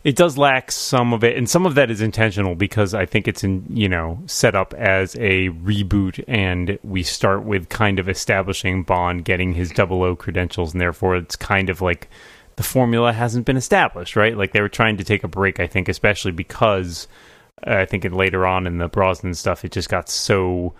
it 0.03 0.15
does 0.17 0.37
lack 0.37 0.69
some 0.71 1.13
of 1.13 1.23
it, 1.23 1.37
and 1.37 1.49
some 1.49 1.65
of 1.65 1.75
that 1.75 1.89
is 1.89 2.01
intentional 2.01 2.55
because 2.55 2.93
I 2.93 3.05
think 3.05 3.25
it's 3.27 3.41
in 3.43 3.65
you 3.69 3.87
know 3.87 4.19
set 4.25 4.53
up 4.53 4.73
as 4.73 5.15
a 5.15 5.47
reboot, 5.49 6.21
and 6.27 6.77
we 6.83 7.03
start 7.03 7.43
with 7.45 7.69
kind 7.69 7.99
of 7.99 8.09
establishing 8.09 8.83
Bond 8.83 9.23
getting 9.23 9.53
his 9.53 9.71
double 9.71 10.03
O 10.03 10.15
credentials, 10.15 10.73
and 10.73 10.81
therefore 10.81 11.15
it's 11.15 11.37
kind 11.37 11.69
of 11.69 11.79
like 11.81 12.09
the 12.57 12.63
formula 12.63 13.13
hasn't 13.13 13.45
been 13.45 13.55
established, 13.57 14.17
right? 14.17 14.37
Like 14.37 14.51
they 14.51 14.59
were 14.61 14.67
trying 14.69 14.97
to 14.97 15.03
take 15.05 15.23
a 15.23 15.29
break, 15.29 15.61
I 15.61 15.67
think, 15.67 15.87
especially 15.87 16.33
because 16.33 17.07
uh, 17.65 17.75
I 17.75 17.85
think 17.85 18.03
in 18.03 18.13
later 18.13 18.45
on 18.45 18.67
in 18.67 18.79
the 18.79 18.89
Brosnan 18.89 19.33
stuff, 19.35 19.63
it 19.63 19.71
just 19.71 19.87
got 19.89 20.09
so 20.09 20.73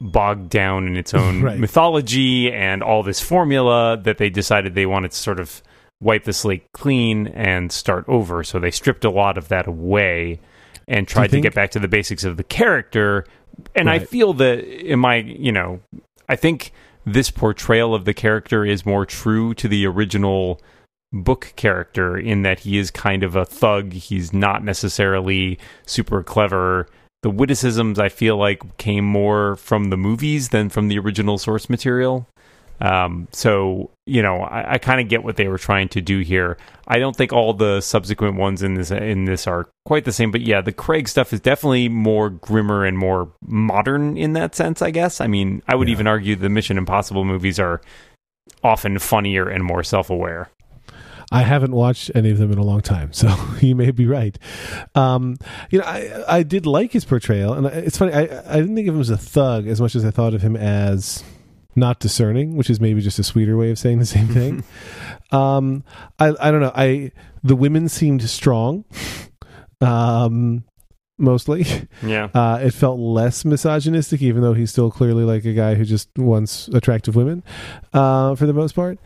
bogged 0.00 0.50
down 0.50 0.86
in 0.86 0.96
its 0.96 1.14
own 1.14 1.42
Right. 1.44 1.58
mythology 1.58 2.52
and 2.52 2.82
all 2.82 3.02
this 3.02 3.20
formula 3.20 3.96
that 4.02 4.18
they 4.18 4.30
decided 4.30 4.74
they 4.74 4.86
wanted 4.86 5.12
to 5.12 5.16
sort 5.16 5.40
of 5.40 5.62
wipe 6.00 6.24
the 6.24 6.32
slate 6.32 6.64
clean 6.72 7.28
and 7.28 7.70
start 7.72 8.04
over. 8.08 8.44
So 8.44 8.58
they 8.58 8.70
stripped 8.70 9.04
a 9.04 9.10
lot 9.10 9.38
of 9.38 9.48
that 9.48 9.66
away 9.66 10.40
and 10.86 11.08
tried 11.08 11.30
to 11.30 11.40
get 11.40 11.54
back 11.54 11.70
to 11.72 11.78
the 11.78 11.88
basics 11.88 12.24
of 12.24 12.36
the 12.36 12.44
character. 12.44 13.24
And 13.74 13.88
I 13.88 14.00
feel 14.00 14.32
that 14.34 14.58
in 14.64 14.98
my, 14.98 15.16
you 15.16 15.52
know, 15.52 15.80
I 16.28 16.36
think 16.36 16.72
this 17.06 17.30
portrayal 17.30 17.94
of 17.94 18.04
the 18.04 18.12
character 18.14 18.64
is 18.66 18.84
more 18.84 19.06
true 19.06 19.54
to 19.54 19.68
the 19.68 19.86
original 19.86 20.60
book 21.12 21.52
character 21.56 22.18
in 22.18 22.42
that 22.42 22.60
he 22.60 22.76
is 22.76 22.90
kind 22.90 23.22
of 23.22 23.36
a 23.36 23.44
thug. 23.44 23.92
He's 23.92 24.32
not 24.32 24.64
necessarily 24.64 25.58
super 25.86 26.22
clever. 26.22 26.86
The 27.24 27.30
witticisms 27.30 27.98
I 27.98 28.10
feel 28.10 28.36
like 28.36 28.76
came 28.76 29.06
more 29.06 29.56
from 29.56 29.88
the 29.88 29.96
movies 29.96 30.50
than 30.50 30.68
from 30.68 30.88
the 30.88 30.98
original 30.98 31.38
source 31.38 31.70
material. 31.70 32.26
Um, 32.82 33.28
so 33.32 33.90
you 34.04 34.20
know, 34.20 34.42
I, 34.42 34.74
I 34.74 34.78
kind 34.78 35.00
of 35.00 35.08
get 35.08 35.24
what 35.24 35.36
they 35.36 35.48
were 35.48 35.56
trying 35.56 35.88
to 35.88 36.02
do 36.02 36.18
here. 36.20 36.58
I 36.86 36.98
don't 36.98 37.16
think 37.16 37.32
all 37.32 37.54
the 37.54 37.80
subsequent 37.80 38.36
ones 38.36 38.62
in 38.62 38.74
this 38.74 38.90
in 38.90 39.24
this 39.24 39.46
are 39.46 39.70
quite 39.86 40.04
the 40.04 40.12
same, 40.12 40.32
but 40.32 40.42
yeah, 40.42 40.60
the 40.60 40.70
Craig 40.70 41.08
stuff 41.08 41.32
is 41.32 41.40
definitely 41.40 41.88
more 41.88 42.28
grimmer 42.28 42.84
and 42.84 42.98
more 42.98 43.32
modern 43.40 44.18
in 44.18 44.34
that 44.34 44.54
sense. 44.54 44.82
I 44.82 44.90
guess. 44.90 45.22
I 45.22 45.26
mean, 45.26 45.62
I 45.66 45.76
would 45.76 45.88
Yeah. 45.88 45.92
even 45.92 46.06
argue 46.06 46.36
the 46.36 46.50
Mission 46.50 46.76
Impossible 46.76 47.24
movies 47.24 47.58
are 47.58 47.80
often 48.62 48.98
funnier 48.98 49.48
and 49.48 49.64
more 49.64 49.82
self 49.82 50.10
aware. 50.10 50.50
I 51.34 51.42
haven't 51.42 51.72
watched 51.72 52.12
any 52.14 52.30
of 52.30 52.38
them 52.38 52.52
in 52.52 52.58
a 52.58 52.62
long 52.62 52.80
time, 52.80 53.12
so 53.12 53.34
you 53.60 53.74
may 53.74 53.90
be 53.90 54.06
right. 54.06 54.38
Um, 54.94 55.36
you 55.68 55.80
know, 55.80 55.84
I 55.84 56.24
I 56.28 56.42
did 56.44 56.64
like 56.64 56.92
his 56.92 57.04
portrayal, 57.04 57.54
and 57.54 57.66
it's 57.66 57.98
funny. 57.98 58.12
I 58.12 58.20
I 58.20 58.60
didn't 58.60 58.76
think 58.76 58.86
of 58.86 58.94
him 58.94 59.00
as 59.00 59.10
a 59.10 59.16
thug 59.16 59.66
as 59.66 59.80
much 59.80 59.96
as 59.96 60.04
I 60.04 60.12
thought 60.12 60.32
of 60.34 60.42
him 60.42 60.54
as 60.54 61.24
not 61.74 61.98
discerning, 61.98 62.56
which 62.56 62.70
is 62.70 62.80
maybe 62.80 63.00
just 63.00 63.18
a 63.18 63.24
sweeter 63.24 63.56
way 63.56 63.72
of 63.72 63.80
saying 63.80 63.98
the 63.98 64.06
same 64.06 64.28
thing. 64.28 64.62
um, 65.32 65.82
I 66.20 66.34
I 66.38 66.52
don't 66.52 66.60
know. 66.60 66.72
I 66.72 67.10
the 67.42 67.56
women 67.56 67.88
seemed 67.88 68.22
strong. 68.30 68.84
Um, 69.80 70.62
mostly. 71.18 71.66
Yeah. 72.00 72.28
Uh, 72.32 72.60
it 72.62 72.72
felt 72.72 73.00
less 73.00 73.44
misogynistic, 73.44 74.22
even 74.22 74.40
though 74.40 74.54
he's 74.54 74.70
still 74.70 74.90
clearly 74.90 75.24
like 75.24 75.44
a 75.44 75.52
guy 75.52 75.74
who 75.74 75.84
just 75.84 76.16
wants 76.16 76.68
attractive 76.68 77.16
women, 77.16 77.42
uh, 77.92 78.36
for 78.36 78.46
the 78.46 78.52
most 78.52 78.74
part. 78.76 78.98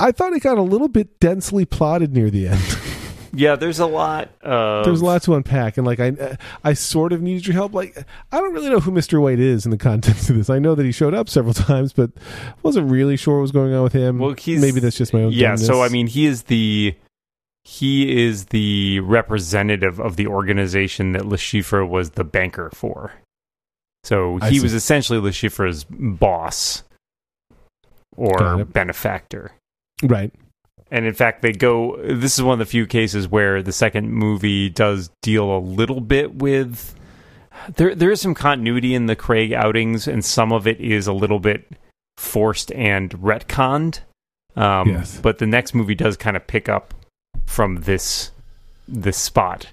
I 0.00 0.12
thought 0.12 0.32
it 0.32 0.42
got 0.42 0.58
a 0.58 0.62
little 0.62 0.88
bit 0.88 1.18
densely 1.20 1.64
plotted 1.64 2.12
near 2.12 2.30
the 2.30 2.48
end. 2.48 2.78
Yeah, 3.32 3.56
there's 3.56 3.78
a 3.78 3.86
lot 3.86 4.30
of 4.42 4.84
There's 4.84 5.00
a 5.00 5.04
lot 5.04 5.22
to 5.24 5.34
unpack, 5.34 5.76
and 5.76 5.86
like 5.86 6.00
I, 6.00 6.38
I 6.64 6.72
sort 6.72 7.12
of 7.12 7.20
needed 7.20 7.46
your 7.46 7.54
help. 7.54 7.74
Like 7.74 7.96
I 8.32 8.40
don't 8.40 8.52
really 8.54 8.70
know 8.70 8.80
who 8.80 8.90
Mr. 8.90 9.20
White 9.20 9.38
is 9.38 9.64
in 9.64 9.70
the 9.70 9.76
context 9.76 10.30
of 10.30 10.36
this. 10.36 10.48
I 10.50 10.58
know 10.58 10.74
that 10.74 10.84
he 10.84 10.92
showed 10.92 11.14
up 11.14 11.28
several 11.28 11.54
times, 11.68 11.92
but 11.92 12.10
wasn't 12.62 12.90
really 12.90 13.16
sure 13.16 13.36
what 13.36 13.42
was 13.42 13.52
going 13.52 13.74
on 13.74 13.82
with 13.82 13.92
him. 13.92 14.18
Well, 14.18 14.32
he's 14.32 14.60
maybe 14.60 14.80
that's 14.80 14.96
just 14.96 15.12
my 15.12 15.22
own. 15.22 15.32
Yeah, 15.32 15.56
so. 15.56 15.82
I 15.82 15.88
mean, 15.88 16.06
he 16.06 16.26
is 16.26 16.44
the 16.44 16.96
he 17.64 18.26
is 18.26 18.46
the 18.46 19.00
representative 19.00 20.00
of 20.00 20.16
the 20.16 20.26
organization 20.26 21.12
that 21.12 21.26
Le 21.26 21.36
Chiffre 21.36 21.86
was 21.86 22.10
the 22.10 22.24
banker 22.24 22.70
for. 22.72 23.12
So 24.04 24.38
he 24.38 24.58
was 24.60 24.72
essentially 24.72 25.18
Le 25.18 25.30
Chiffre's 25.30 25.84
boss 25.84 26.82
or 28.16 28.64
benefactor. 28.64 29.52
Right. 30.02 30.32
And 30.90 31.04
in 31.04 31.12
fact, 31.12 31.42
they 31.42 31.52
go. 31.52 31.96
This 32.02 32.38
is 32.38 32.42
one 32.42 32.54
of 32.54 32.58
the 32.60 32.70
few 32.70 32.86
cases 32.86 33.28
where 33.28 33.62
the 33.62 33.72
second 33.72 34.10
movie 34.10 34.70
does 34.70 35.10
deal 35.22 35.54
a 35.54 35.58
little 35.60 36.00
bit 36.00 36.36
with. 36.36 36.94
There, 37.76 37.94
there 37.94 38.10
is 38.10 38.20
some 38.20 38.34
continuity 38.34 38.94
in 38.94 39.06
the 39.06 39.16
Craig 39.16 39.52
outings, 39.52 40.06
and 40.08 40.24
some 40.24 40.52
of 40.52 40.66
it 40.66 40.80
is 40.80 41.06
a 41.06 41.12
little 41.12 41.40
bit 41.40 41.70
forced 42.16 42.72
and 42.72 43.10
retconned. 43.10 44.00
Um, 44.56 44.88
Yes. 44.88 45.20
But 45.20 45.38
the 45.38 45.46
next 45.46 45.74
movie 45.74 45.94
does 45.94 46.16
kind 46.16 46.36
of 46.36 46.46
pick 46.46 46.68
up 46.68 46.94
from 47.44 47.82
this 47.82 48.30
this 48.86 49.18
spot. 49.18 49.66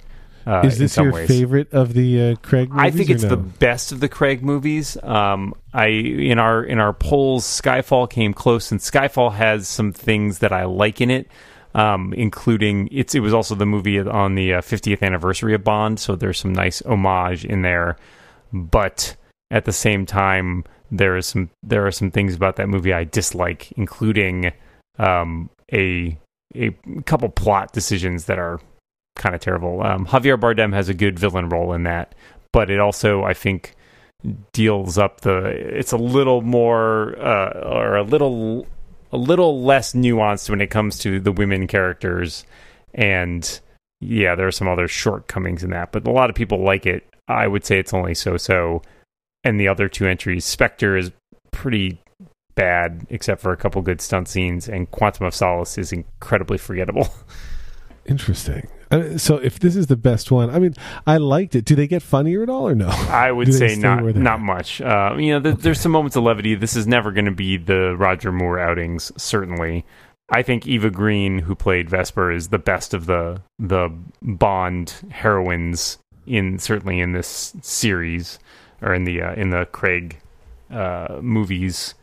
Uh, 0.45 0.61
is 0.63 0.77
this 0.77 0.95
your 0.97 1.11
ways. 1.11 1.27
favorite 1.27 1.73
of 1.73 1.93
the 1.93 2.21
uh, 2.21 2.35
Craig? 2.43 2.69
Movies 2.69 2.85
I 2.85 2.91
think 2.91 3.09
it's 3.09 3.23
no? 3.23 3.29
the 3.29 3.37
best 3.37 3.91
of 3.91 3.99
the 3.99 4.09
Craig 4.09 4.43
movies. 4.43 4.95
Um, 5.01 5.55
I 5.73 5.87
in 5.87 6.37
our 6.37 6.63
in 6.63 6.79
our 6.79 6.93
polls, 6.93 7.43
Skyfall 7.43 8.09
came 8.09 8.33
close, 8.33 8.71
and 8.71 8.79
Skyfall 8.79 9.33
has 9.33 9.67
some 9.67 9.91
things 9.91 10.39
that 10.39 10.51
I 10.51 10.65
like 10.65 11.01
in 11.01 11.09
it, 11.09 11.29
um, 11.73 12.13
including 12.13 12.89
it's 12.91 13.15
it 13.15 13.21
was 13.21 13.33
also 13.33 13.55
the 13.55 13.65
movie 13.65 13.99
on 13.99 14.35
the 14.35 14.55
uh, 14.55 14.61
50th 14.61 15.01
anniversary 15.01 15.55
of 15.55 15.63
Bond, 15.63 15.99
so 15.99 16.15
there's 16.15 16.39
some 16.39 16.53
nice 16.53 16.81
homage 16.83 17.43
in 17.43 17.63
there. 17.63 17.97
But 18.53 19.15
at 19.49 19.65
the 19.65 19.73
same 19.73 20.05
time, 20.05 20.63
there 20.91 21.17
is 21.17 21.25
some 21.25 21.49
there 21.63 21.87
are 21.87 21.91
some 21.91 22.11
things 22.11 22.35
about 22.35 22.57
that 22.57 22.69
movie 22.69 22.93
I 22.93 23.03
dislike, 23.03 23.71
including 23.77 24.53
um, 24.99 25.49
a 25.73 26.17
a 26.53 26.71
couple 27.05 27.29
plot 27.29 27.73
decisions 27.73 28.25
that 28.25 28.37
are 28.37 28.59
kind 29.15 29.35
of 29.35 29.41
terrible. 29.41 29.81
Um, 29.81 30.05
Javier 30.05 30.39
Bardem 30.39 30.73
has 30.73 30.89
a 30.89 30.93
good 30.93 31.17
villain 31.17 31.49
role 31.49 31.73
in 31.73 31.83
that, 31.83 32.15
but 32.51 32.69
it 32.69 32.79
also, 32.79 33.23
I 33.23 33.33
think, 33.33 33.75
deals 34.53 34.97
up 34.97 35.21
the. 35.21 35.45
It's 35.45 35.91
a 35.91 35.97
little 35.97 36.41
more 36.41 37.17
uh, 37.19 37.59
or 37.63 37.97
a 37.97 38.03
little 38.03 38.67
a 39.11 39.17
little 39.17 39.63
less 39.63 39.93
nuanced 39.93 40.49
when 40.49 40.61
it 40.61 40.67
comes 40.67 40.99
to 40.99 41.19
the 41.19 41.31
women 41.31 41.67
characters, 41.67 42.45
and 42.93 43.59
yeah, 44.01 44.35
there 44.35 44.47
are 44.47 44.51
some 44.51 44.67
other 44.67 44.87
shortcomings 44.87 45.63
in 45.63 45.71
that. 45.71 45.91
But 45.91 46.07
a 46.07 46.11
lot 46.11 46.29
of 46.29 46.35
people 46.35 46.63
like 46.63 46.85
it. 46.85 47.05
I 47.27 47.47
would 47.47 47.65
say 47.65 47.79
it's 47.79 47.93
only 47.93 48.13
so 48.13 48.37
so. 48.37 48.81
And 49.43 49.59
the 49.59 49.67
other 49.67 49.87
two 49.87 50.07
entries, 50.07 50.43
Spectre 50.43 50.97
is 50.97 51.11
pretty 51.51 52.01
bad, 52.55 53.05
except 53.09 53.41
for 53.41 53.51
a 53.51 53.57
couple 53.57 53.81
good 53.81 54.01
stunt 54.01 54.27
scenes, 54.27 54.67
and 54.67 54.89
Quantum 54.89 55.27
of 55.27 55.35
Solace 55.35 55.77
is 55.77 55.91
incredibly 55.91 56.57
forgettable. 56.57 57.07
Interesting. 58.05 58.67
Uh, 58.91 59.17
so 59.17 59.37
if 59.37 59.59
this 59.59 59.75
is 59.75 59.87
the 59.87 59.95
best 59.95 60.31
one, 60.31 60.49
I 60.49 60.59
mean, 60.59 60.75
I 61.07 61.17
liked 61.17 61.55
it. 61.55 61.65
Do 61.65 61.75
they 61.75 61.87
get 61.87 62.03
funnier 62.03 62.43
at 62.43 62.49
all 62.49 62.67
or 62.67 62.75
no? 62.75 62.87
I 63.09 63.31
would 63.31 63.53
say 63.53 63.75
not 63.75 64.03
not 64.15 64.39
much. 64.41 64.79
Uh, 64.81 65.15
you 65.17 65.31
know, 65.31 65.39
th- 65.41 65.63
there's 65.63 65.81
some 65.81 65.91
moments 65.91 66.15
of 66.15 66.23
levity. 66.23 66.55
This 66.55 66.75
is 66.75 66.85
never 66.85 67.11
going 67.11 67.25
to 67.25 67.31
be 67.31 67.57
the 67.57 67.95
Roger 67.97 68.31
Moore 68.31 68.59
outings. 68.59 69.11
Certainly, 69.17 69.85
I 70.29 70.43
think 70.43 70.67
Eva 70.67 70.91
Green, 70.91 71.39
who 71.39 71.55
played 71.55 71.89
Vesper, 71.89 72.31
is 72.31 72.49
the 72.49 72.59
best 72.59 72.93
of 72.93 73.07
the 73.07 73.41
the 73.57 73.89
Bond 74.21 74.93
heroines 75.09 75.97
in 76.27 76.59
certainly 76.59 76.99
in 76.99 77.13
this 77.13 77.55
series 77.61 78.39
or 78.81 78.93
in 78.93 79.05
the 79.05 79.21
uh, 79.21 79.33
in 79.33 79.49
the 79.49 79.65
Craig 79.65 80.19
uh, 80.69 81.19
movies. 81.21 81.95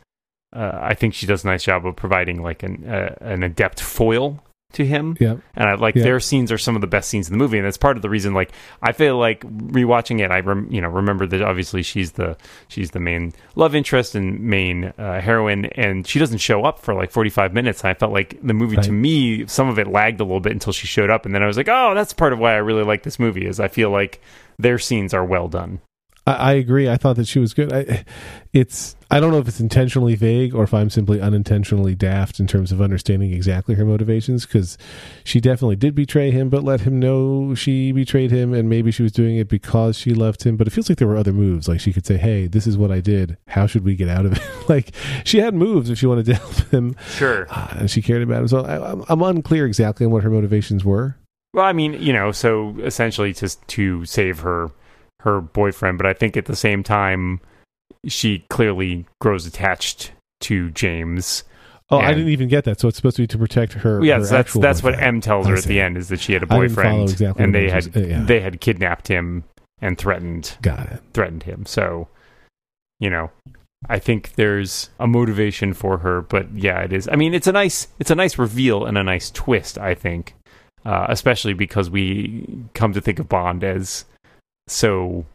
Uh, 0.53 0.79
I 0.81 0.93
think 0.93 1.13
she 1.13 1.25
does 1.25 1.43
a 1.43 1.47
nice 1.47 1.63
job 1.63 1.85
of 1.85 1.95
providing 1.95 2.41
like 2.41 2.61
an 2.61 2.87
uh, 2.87 3.15
an 3.21 3.41
adept 3.43 3.79
foil 3.79 4.43
to 4.73 4.85
him 4.85 5.15
Yeah. 5.19 5.35
and 5.55 5.69
I 5.69 5.75
like 5.75 5.95
Yeah. 5.95 6.03
their 6.03 6.19
scenes 6.19 6.51
are 6.51 6.57
some 6.57 6.75
of 6.75 6.81
the 6.81 6.87
best 6.87 7.09
scenes 7.09 7.27
in 7.27 7.33
the 7.33 7.37
movie, 7.37 7.57
and 7.57 7.65
that's 7.65 7.77
part 7.77 7.95
of 7.95 8.01
the 8.01 8.09
reason. 8.09 8.33
Like 8.33 8.51
I 8.81 8.91
feel 8.91 9.17
like 9.17 9.41
rewatching 9.41 10.19
it, 10.19 10.31
I 10.31 10.39
rem- 10.41 10.67
you 10.69 10.81
know 10.81 10.89
remember 10.89 11.25
that 11.27 11.41
obviously 11.41 11.83
she's 11.83 12.13
the 12.13 12.37
she's 12.67 12.91
the 12.91 12.99
main 12.99 13.33
love 13.55 13.75
interest 13.75 14.15
and 14.15 14.39
main 14.39 14.93
uh, 14.97 15.21
heroine, 15.21 15.65
and 15.65 16.05
she 16.07 16.19
doesn't 16.19 16.39
show 16.39 16.63
up 16.63 16.79
for 16.79 16.93
like 16.93 17.11
forty 17.11 17.29
five 17.29 17.53
minutes. 17.53 17.81
And 17.81 17.89
I 17.89 17.93
felt 17.93 18.11
like 18.13 18.37
the 18.43 18.53
movie 18.53 18.77
to 18.77 18.91
me, 18.91 19.45
some 19.47 19.69
of 19.69 19.79
it 19.79 19.87
lagged 19.87 20.19
a 20.19 20.23
little 20.23 20.39
bit 20.39 20.51
until 20.53 20.73
she 20.73 20.87
showed 20.87 21.09
up, 21.09 21.25
and 21.25 21.33
then 21.33 21.43
I 21.43 21.47
was 21.47 21.57
like, 21.57 21.69
oh, 21.69 21.93
that's 21.95 22.13
part 22.13 22.33
of 22.33 22.39
why 22.39 22.53
I 22.53 22.57
really 22.57 22.83
like 22.83 23.03
this 23.03 23.19
movie 23.19 23.45
is 23.45 23.59
I 23.59 23.67
feel 23.67 23.89
like 23.89 24.21
their 24.59 24.77
scenes 24.79 25.13
are 25.13 25.25
well 25.25 25.47
done. 25.47 25.79
I, 26.25 26.33
I 26.33 26.51
agree. 26.53 26.89
I 26.89 26.97
thought 26.97 27.15
that 27.17 27.27
she 27.27 27.39
was 27.39 27.53
good. 27.53 27.71
I, 27.73 28.05
it's 28.53 28.95
I 29.11 29.19
don't 29.19 29.31
know 29.31 29.37
if 29.39 29.47
it's 29.47 29.59
intentionally 29.59 30.15
vague 30.15 30.55
or 30.55 30.63
if 30.63 30.73
I'm 30.73 30.89
simply 30.89 31.19
unintentionally 31.21 31.95
daft 31.95 32.39
in 32.39 32.47
terms 32.47 32.71
of 32.71 32.81
understanding 32.81 33.31
exactly 33.33 33.75
her 33.75 33.85
motivations 33.85 34.45
because 34.45 34.77
she 35.23 35.39
definitely 35.39 35.75
did 35.75 35.93
betray 35.95 36.31
him, 36.31 36.49
but 36.49 36.63
let 36.63 36.81
him 36.81 36.99
know 36.99 37.53
she 37.55 37.91
betrayed 37.91 38.31
him, 38.31 38.53
and 38.53 38.69
maybe 38.69 38.91
she 38.91 39.03
was 39.03 39.11
doing 39.11 39.35
it 39.37 39.47
because 39.49 39.97
she 39.97 40.13
loved 40.13 40.43
him. 40.43 40.55
But 40.57 40.67
it 40.67 40.71
feels 40.71 40.89
like 40.89 40.97
there 40.97 41.07
were 41.07 41.17
other 41.17 41.33
moves. 41.33 41.67
Like 41.67 41.79
she 41.79 41.91
could 41.93 42.05
say, 42.05 42.17
"Hey, 42.17 42.47
this 42.47 42.65
is 42.67 42.77
what 42.77 42.91
I 42.91 43.01
did. 43.01 43.37
How 43.47 43.67
should 43.67 43.83
we 43.83 43.95
get 43.95 44.09
out 44.09 44.25
of 44.25 44.33
it?" 44.33 44.41
like 44.69 44.93
she 45.25 45.39
had 45.39 45.53
moves 45.53 45.89
if 45.89 45.97
she 45.99 46.05
wanted 46.05 46.25
to 46.27 46.35
help 46.35 46.55
him, 46.71 46.95
Sure. 47.09 47.47
uh, 47.49 47.75
and 47.79 47.91
she 47.91 48.01
cared 48.01 48.21
about 48.23 48.41
him. 48.41 48.47
So 48.47 48.61
I, 48.65 48.91
I'm, 48.91 49.03
I'm 49.09 49.21
unclear 49.21 49.65
exactly 49.65 50.05
on 50.05 50.11
what 50.11 50.23
her 50.23 50.29
motivations 50.29 50.83
were. 50.85 51.17
Well, 51.53 51.65
I 51.65 51.73
mean, 51.73 51.93
you 52.01 52.13
know, 52.13 52.31
so 52.31 52.75
essentially 52.79 53.33
to 53.35 53.49
to 53.67 54.05
save 54.05 54.39
her 54.39 54.71
her 55.23 55.41
boyfriend, 55.41 55.97
but 55.97 56.05
I 56.05 56.13
think 56.13 56.35
at 56.37 56.45
the 56.45 56.55
same 56.55 56.83
time 56.83 57.39
she 58.05 58.45
clearly 58.49 59.05
grows 59.21 59.45
attached 59.45 60.11
to 60.41 60.69
James. 60.71 61.43
Oh, 61.89 61.97
I 61.97 62.13
didn't 62.13 62.29
even 62.29 62.47
get 62.47 62.63
that. 62.65 62.79
So 62.79 62.87
it's 62.87 62.97
supposed 62.97 63.17
to 63.17 63.23
be 63.23 63.27
to 63.27 63.37
protect 63.37 63.73
her. 63.73 64.03
yes, 64.03 64.29
her 64.29 64.37
that's 64.37 64.53
that's 64.53 64.83
what. 64.83 64.99
M 64.99 65.21
tells 65.21 65.47
her 65.47 65.55
at 65.55 65.63
the 65.63 65.79
end 65.79 65.97
is 65.97 66.09
that 66.09 66.19
she 66.19 66.33
had 66.33 66.43
a 66.43 66.47
boyfriend 66.47 67.09
exactly 67.09 67.43
and 67.43 67.53
they 67.53 67.69
had 67.69 67.85
was. 67.87 67.95
Uh, 67.95 68.07
yeah. 68.07 68.23
they 68.23 68.39
had 68.39 68.59
kidnapped 68.61 69.07
him 69.07 69.43
and 69.81 69.97
threatened 69.97 70.57
Got 70.61 70.91
it. 70.91 71.01
threatened 71.13 71.43
him. 71.43 71.65
So, 71.65 72.07
you 72.99 73.09
know, 73.09 73.31
I 73.87 73.99
think 73.99 74.35
there's 74.35 74.89
a 74.99 75.07
motivation 75.07 75.73
for 75.73 75.99
her, 75.99 76.21
but 76.21 76.53
yeah, 76.55 76.81
it 76.81 76.93
is. 76.93 77.07
I 77.11 77.15
mean, 77.15 77.33
it's 77.33 77.47
a 77.47 77.51
nice 77.51 77.87
it's 77.99 78.11
a 78.11 78.15
nice 78.15 78.37
reveal 78.37 78.85
and 78.85 78.97
a 78.97 79.03
nice 79.03 79.29
twist, 79.29 79.77
I 79.77 79.93
think. 79.93 80.35
Uh, 80.85 81.05
especially 81.07 81.53
because 81.53 81.89
we 81.89 82.45
come 82.73 82.91
to 82.91 82.99
think 82.99 83.17
of 83.17 83.29
Bond 83.29 83.63
as 83.63 84.03
so 84.67 85.25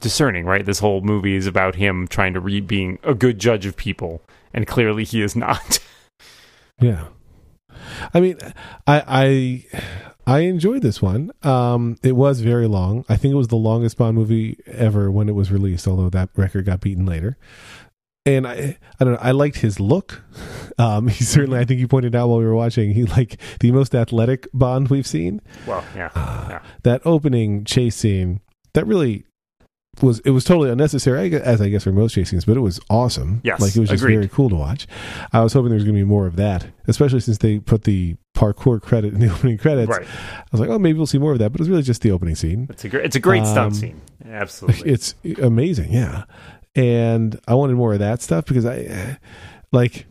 discerning, 0.00 0.44
right? 0.44 0.64
This 0.66 0.80
whole 0.80 1.00
movie 1.00 1.36
is 1.36 1.46
about 1.46 1.76
him 1.76 2.06
trying 2.08 2.34
to 2.34 2.40
re 2.40 2.60
being 2.60 2.98
a 3.02 3.14
good 3.14 3.38
judge 3.38 3.66
of 3.66 3.76
people, 3.76 4.22
and 4.52 4.66
clearly 4.66 5.04
he 5.04 5.22
is 5.22 5.34
not. 5.36 5.78
Yeah. 6.80 7.06
I 8.12 8.20
mean, 8.20 8.38
I 8.86 9.64
I 9.66 9.82
I 10.26 10.40
enjoyed 10.40 10.82
this 10.82 11.02
one. 11.02 11.32
Um, 11.42 11.96
it 12.02 12.12
was 12.12 12.40
very 12.40 12.68
long. 12.68 13.04
I 13.08 13.16
think 13.16 13.32
it 13.32 13.36
was 13.36 13.48
the 13.48 13.56
longest 13.56 13.96
Bond 13.96 14.16
movie 14.16 14.58
ever 14.66 15.10
when 15.10 15.28
it 15.28 15.34
was 15.34 15.50
released, 15.50 15.88
although 15.88 16.10
that 16.10 16.30
record 16.36 16.66
got 16.66 16.80
beaten 16.80 17.06
later. 17.06 17.36
And 18.24 18.46
I 18.46 18.78
I 19.00 19.04
don't 19.04 19.14
know, 19.14 19.18
I 19.20 19.32
liked 19.32 19.56
his 19.58 19.80
look. 19.80 20.22
Um, 20.78 21.06
he 21.06 21.22
certainly 21.22 21.58
I 21.58 21.64
think 21.66 21.80
you 21.80 21.86
pointed 21.86 22.14
out 22.16 22.28
while 22.30 22.38
we 22.38 22.46
were 22.46 22.54
watching, 22.54 22.92
he 22.94 23.04
like 23.04 23.38
the 23.60 23.70
most 23.72 23.94
athletic 23.94 24.48
Bond 24.54 24.88
we've 24.88 25.06
seen. 25.06 25.42
well, 25.66 25.84
yeah, 25.94 26.08
yeah. 26.14 26.62
That 26.82 27.02
opening 27.04 27.64
chase 27.64 27.94
scene 27.94 28.40
that 28.72 28.86
really 28.86 29.24
was 30.00 30.20
it 30.20 30.30
was 30.30 30.44
totally 30.44 30.70
unnecessary 30.70 31.34
as 31.34 31.60
I 31.60 31.68
guess 31.68 31.84
for 31.84 31.92
most 31.92 32.14
chase 32.14 32.30
scenes, 32.30 32.46
but 32.46 32.56
it 32.56 32.60
was 32.60 32.80
awesome. 32.88 33.42
Yes, 33.44 33.60
like 33.60 33.76
it 33.76 33.80
was 33.80 33.90
just 33.90 34.02
agreed. 34.02 34.14
very 34.14 34.28
cool 34.28 34.48
to 34.48 34.56
watch. 34.56 34.86
I 35.34 35.40
was 35.42 35.52
hoping 35.52 35.68
there 35.68 35.74
was 35.76 35.84
going 35.84 35.94
to 35.94 36.00
be 36.00 36.08
more 36.08 36.26
of 36.26 36.36
that, 36.36 36.66
especially 36.88 37.20
since 37.20 37.36
they 37.38 37.58
put 37.58 37.84
the 37.84 38.16
parkour 38.34 38.80
credit 38.80 39.12
in 39.12 39.20
the 39.20 39.30
opening 39.32 39.58
credits. 39.58 39.90
right. 39.90 40.06
I 40.08 40.44
was 40.52 40.60
like, 40.60 40.70
oh, 40.70 40.78
maybe 40.78 40.96
we'll 40.96 41.06
see 41.06 41.18
more 41.18 41.32
of 41.32 41.38
that, 41.40 41.50
but 41.52 41.60
it 41.60 41.62
was 41.64 41.68
really 41.68 41.82
just 41.82 42.00
the 42.00 42.12
opening 42.12 42.34
scene. 42.34 42.66
It's 42.70 42.84
a 42.86 42.88
great 42.88 43.04
it's 43.04 43.16
a 43.16 43.20
great 43.20 43.42
Um, 43.42 43.46
stunt 43.46 43.76
scene. 43.76 44.00
Absolutely. 44.26 44.90
It's 44.94 45.14
amazing, 45.42 45.92
yeah. 45.92 46.24
And 46.74 47.38
I 47.46 47.54
wanted 47.54 47.76
more 47.76 47.92
of 47.92 47.98
that 47.98 48.22
stuff 48.22 48.46
because 48.46 48.66
I 48.66 49.18
like 49.72 50.06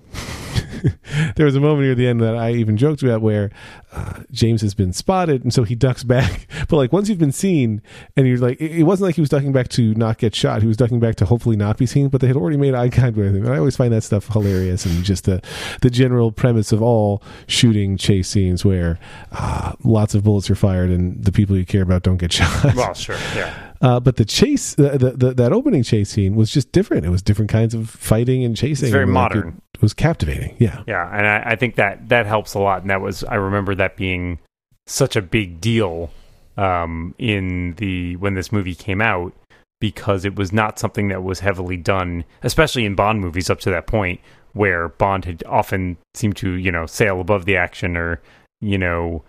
there 1.36 1.46
was 1.46 1.56
a 1.56 1.60
moment 1.60 1.82
near 1.82 1.96
the 1.96 2.08
end 2.08 2.22
that 2.22 2.36
I 2.36 2.52
even 2.54 2.78
joked 2.78 3.04
about 3.04 3.22
where 3.22 3.52
uh, 3.92 4.22
James 4.32 4.62
has 4.62 4.74
been 4.74 4.94
spotted, 4.94 5.44
and 5.44 5.54
so 5.54 5.64
he 5.64 5.76
ducks 5.76 6.04
back. 6.12 6.48
But 6.68 6.78
like 6.78 6.92
once 6.92 7.10
you've 7.10 7.18
been 7.18 7.32
seen, 7.32 7.82
and 8.16 8.28
you're 8.28 8.38
like, 8.38 8.60
it, 8.60 8.72
it 8.72 8.84
wasn't 8.84 9.08
like 9.08 9.16
he 9.16 9.22
was 9.22 9.30
ducking 9.30 9.52
back 9.52 9.70
to 9.70 9.94
not 9.96 10.18
get 10.18 10.36
shot. 10.36 10.62
He 10.62 10.68
was 10.68 10.78
ducking 10.78 11.00
back 11.00 11.16
to 11.18 11.26
hopefully 11.26 11.56
not 11.56 11.78
be 11.78 11.86
seen. 11.86 12.10
But 12.10 12.22
they 12.22 12.28
had 12.28 12.36
already 12.36 12.58
made 12.58 12.74
eye 12.74 12.90
contact 12.90 13.18
with 13.18 13.36
him. 13.36 13.46
And 13.46 13.54
I 13.54 13.58
always 13.58 13.76
find 13.76 13.94
that 13.94 14.04
stuff 14.04 14.28
hilarious, 14.28 14.86
and 14.86 15.04
just 15.04 15.26
the 15.26 15.42
the 15.82 15.90
general 15.90 16.32
premise 16.32 16.72
of 16.72 16.82
all 16.82 17.24
shooting 17.48 17.98
chase 17.98 18.30
scenes 18.30 18.66
where 18.66 19.00
uh, 19.32 19.74
lots 19.84 20.16
of 20.16 20.24
bullets 20.24 20.50
are 20.50 20.56
fired 20.56 20.90
and 20.90 21.24
the 21.24 21.32
people 21.32 21.56
you 21.56 21.66
care 21.66 21.84
about 21.84 22.04
don't 22.04 22.18
get 22.18 22.32
shot. 22.34 22.76
Well, 22.76 22.94
sure, 22.94 23.18
yeah. 23.36 23.71
Uh, 23.82 24.00
but 24.00 24.18
the 24.18 24.26
chase, 24.26 24.76
the, 24.76 24.98
the, 24.98 25.12
the, 25.12 25.34
that 25.34 25.52
opening 25.52 25.82
chase 25.82 26.12
scene 26.12 26.36
was 26.36 26.52
just 26.52 26.72
different. 26.72 27.06
It 27.06 27.10
was 27.10 27.24
different 27.24 27.50
kinds 27.50 27.74
of 27.74 27.90
fighting 27.90 28.44
and 28.44 28.56
chasing. 28.56 28.88
It's 28.88 28.92
very 28.92 29.04
and, 29.04 29.14
like, 29.14 29.32
modern. 29.32 29.62
It, 29.74 29.82
was 29.82 29.94
captivating. 29.96 30.56
Yeah. 30.60 30.84
Yeah, 30.86 31.10
and 31.12 31.26
I, 31.26 31.54
I 31.54 31.56
think 31.56 31.76
that 31.76 32.10
that 32.10 32.28
helps 32.28 32.54
a 32.54 32.60
lot. 32.60 32.82
And 32.82 32.90
that 32.92 33.02
was 33.02 33.24
I 33.24 33.36
remember 33.36 33.74
that 33.76 33.98
being 33.98 34.38
such 34.86 35.16
a 35.16 35.22
big 35.22 35.60
deal 35.60 36.12
um, 36.58 37.16
in 37.18 37.74
the 37.78 38.16
when 38.18 38.36
this 38.36 38.52
movie 38.52 38.76
came 38.76 39.02
out 39.02 39.34
because 39.80 40.24
it 40.24 40.36
was 40.36 40.54
not 40.54 40.78
something 40.78 41.08
that 41.08 41.24
was 41.24 41.40
heavily 41.40 41.78
done, 41.78 42.24
especially 42.44 42.86
in 42.86 42.94
Bond 42.94 43.20
movies 43.20 43.50
up 43.50 43.60
to 43.62 43.72
that 43.72 43.88
point, 43.88 44.22
where 44.54 44.90
Bond 44.90 45.26
had 45.26 45.44
often 45.48 45.98
seemed 46.14 46.38
to 46.38 46.52
you 46.52 46.72
know 46.72 46.86
sail 46.86 47.20
above 47.20 47.46
the 47.46 47.58
action 47.58 47.98
or 47.98 48.22
you 48.60 48.78
know 48.78 49.24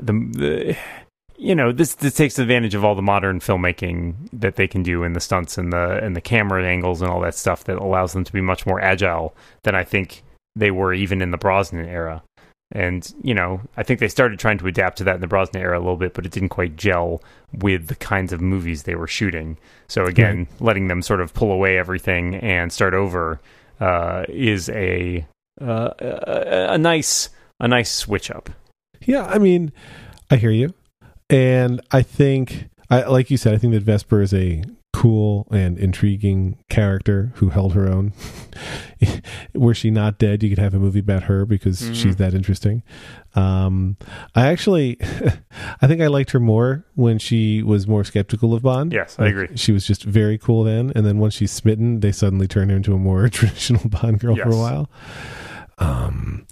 the, 0.00 0.12
the 0.12 0.76
you 1.38 1.54
know 1.54 1.70
this 1.70 1.94
this 1.94 2.14
takes 2.14 2.38
advantage 2.38 2.74
of 2.74 2.84
all 2.84 2.96
the 2.96 3.02
modern 3.02 3.38
filmmaking 3.38 4.14
that 4.32 4.56
they 4.56 4.66
can 4.66 4.82
do 4.82 5.04
in 5.04 5.12
the 5.12 5.20
stunts 5.20 5.56
and 5.56 5.72
the 5.72 5.98
and 6.02 6.16
the 6.16 6.20
camera 6.20 6.66
angles 6.66 7.00
and 7.00 7.10
all 7.10 7.20
that 7.20 7.34
stuff 7.34 7.64
that 7.64 7.78
allows 7.78 8.12
them 8.12 8.24
to 8.24 8.32
be 8.32 8.40
much 8.40 8.66
more 8.66 8.80
agile 8.80 9.34
than 9.62 9.74
I 9.74 9.84
think 9.84 10.24
they 10.56 10.72
were 10.72 10.92
even 10.92 11.22
in 11.22 11.30
the 11.30 11.38
Brosnan 11.38 11.86
era. 11.86 12.22
And 12.72 13.10
you 13.22 13.34
know, 13.34 13.60
I 13.76 13.84
think 13.84 14.00
they 14.00 14.08
started 14.08 14.38
trying 14.38 14.58
to 14.58 14.66
adapt 14.66 14.98
to 14.98 15.04
that 15.04 15.14
in 15.14 15.20
the 15.20 15.28
Brosnan 15.28 15.62
era 15.62 15.78
a 15.78 15.80
little 15.80 15.96
bit, 15.96 16.12
but 16.12 16.26
it 16.26 16.32
didn't 16.32 16.50
quite 16.50 16.76
gel 16.76 17.22
with 17.52 17.86
the 17.86 17.94
kinds 17.94 18.32
of 18.32 18.40
movies 18.40 18.82
they 18.82 18.96
were 18.96 19.06
shooting. 19.06 19.56
So 19.86 20.04
again, 20.04 20.48
letting 20.60 20.88
them 20.88 21.00
sort 21.00 21.20
of 21.20 21.32
pull 21.32 21.52
away 21.52 21.78
everything 21.78 22.34
and 22.34 22.72
start 22.72 22.92
over 22.92 23.40
uh, 23.80 24.24
is 24.28 24.68
a, 24.70 25.24
uh, 25.60 25.90
a 26.00 26.66
a 26.72 26.78
nice 26.78 27.30
a 27.60 27.68
nice 27.68 27.90
switch 27.90 28.30
up. 28.30 28.50
Yeah. 29.06 29.24
I 29.24 29.38
mean, 29.38 29.72
I 30.30 30.36
hear 30.36 30.50
you. 30.50 30.74
And 31.30 31.80
I 31.90 32.02
think, 32.02 32.68
I, 32.90 33.02
like 33.04 33.30
you 33.30 33.36
said, 33.36 33.54
I 33.54 33.58
think 33.58 33.72
that 33.74 33.82
Vesper 33.82 34.22
is 34.22 34.32
a 34.32 34.62
cool 34.94 35.46
and 35.52 35.78
intriguing 35.78 36.56
character 36.70 37.30
who 37.36 37.50
held 37.50 37.74
her 37.74 37.86
own. 37.86 38.12
Were 39.54 39.74
she 39.74 39.90
not 39.90 40.18
dead, 40.18 40.42
you 40.42 40.48
could 40.48 40.58
have 40.58 40.72
a 40.74 40.78
movie 40.78 40.98
about 41.00 41.24
her 41.24 41.44
because 41.44 41.82
Mhm. 41.82 41.94
she's 41.94 42.16
that 42.16 42.32
interesting. 42.34 42.82
Um, 43.34 43.96
I 44.34 44.46
actually, 44.48 44.96
I 45.82 45.86
think 45.86 46.00
I 46.00 46.06
liked 46.06 46.30
her 46.30 46.40
more 46.40 46.84
when 46.94 47.18
she 47.18 47.62
was 47.62 47.86
more 47.86 48.02
skeptical 48.02 48.54
of 48.54 48.62
Bond. 48.62 48.92
Yes, 48.92 49.16
I 49.18 49.24
Like, 49.24 49.30
agree. 49.32 49.48
She 49.56 49.70
was 49.72 49.86
just 49.86 50.02
very 50.04 50.38
cool 50.38 50.64
then, 50.64 50.90
and 50.96 51.04
then 51.06 51.18
once 51.18 51.34
she's 51.34 51.52
smitten, 51.52 52.00
they 52.00 52.10
suddenly 52.10 52.48
turn 52.48 52.70
her 52.70 52.76
into 52.76 52.94
a 52.94 52.98
more 52.98 53.28
traditional 53.28 53.88
Bond 53.90 54.18
girl 54.18 54.34
for 54.36 54.48
a 54.50 54.56
while. 54.56 54.90
Um, 55.78 56.46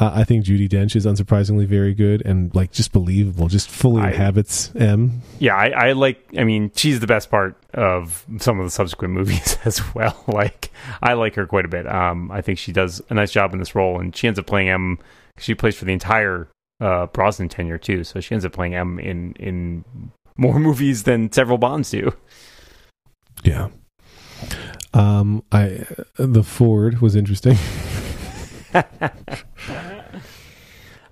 I 0.00 0.20
I 0.20 0.24
think 0.24 0.44
Judi 0.44 0.68
Dench 0.68 0.96
is 0.96 1.06
unsurprisingly 1.06 1.66
very 1.66 1.94
good 1.94 2.22
and 2.24 2.52
like 2.54 2.72
just 2.72 2.92
believable, 2.92 3.46
just 3.48 3.68
fully 3.70 4.02
I- 4.02 4.10
inhabits 4.10 4.74
M. 4.74 5.22
Yeah, 5.38 5.54
I, 5.54 5.68
I 5.68 5.92
like. 5.92 6.24
I 6.36 6.44
mean, 6.44 6.72
she's 6.74 6.98
the 7.00 7.06
best 7.06 7.30
part 7.30 7.56
of 7.74 8.24
some 8.38 8.58
of 8.58 8.66
the 8.66 8.70
subsequent 8.70 9.14
movies 9.20 9.58
as 9.64 9.82
well. 9.94 10.16
Like, 10.30 10.70
I 11.02 11.12
like 11.14 11.34
her 11.34 11.46
quite 11.46 11.64
a 11.64 11.68
bit. 11.68 11.86
Um, 11.86 12.30
I 12.30 12.40
think 12.40 12.58
she 12.58 12.72
does 12.72 13.02
a 13.10 13.14
nice 13.14 13.30
job 13.30 13.52
in 13.52 13.58
this 13.58 13.74
role, 13.74 14.00
and 14.00 14.14
she 14.16 14.26
ends 14.26 14.38
up 14.38 14.46
playing 14.46 14.70
M. 14.70 14.98
She 15.38 15.54
plays 15.54 15.76
for 15.76 15.84
the 15.84 15.92
entire 15.92 16.48
uh, 16.80 17.06
Brosnan 17.06 17.48
tenure 17.50 17.76
too, 17.78 18.04
so 18.04 18.20
she 18.20 18.34
ends 18.34 18.44
up 18.44 18.52
playing 18.52 18.74
M 18.74 18.98
in 18.98 19.32
in 19.34 19.84
more 20.36 20.58
movies 20.68 21.02
than 21.02 21.30
several 21.30 21.58
Bonds 21.58 21.90
do. 21.90 22.12
Yeah. 23.44 23.68
Um, 24.94 25.42
I 25.52 25.84
the 26.16 26.42
Ford 26.42 27.00
was 27.00 27.14
interesting. 27.16 27.56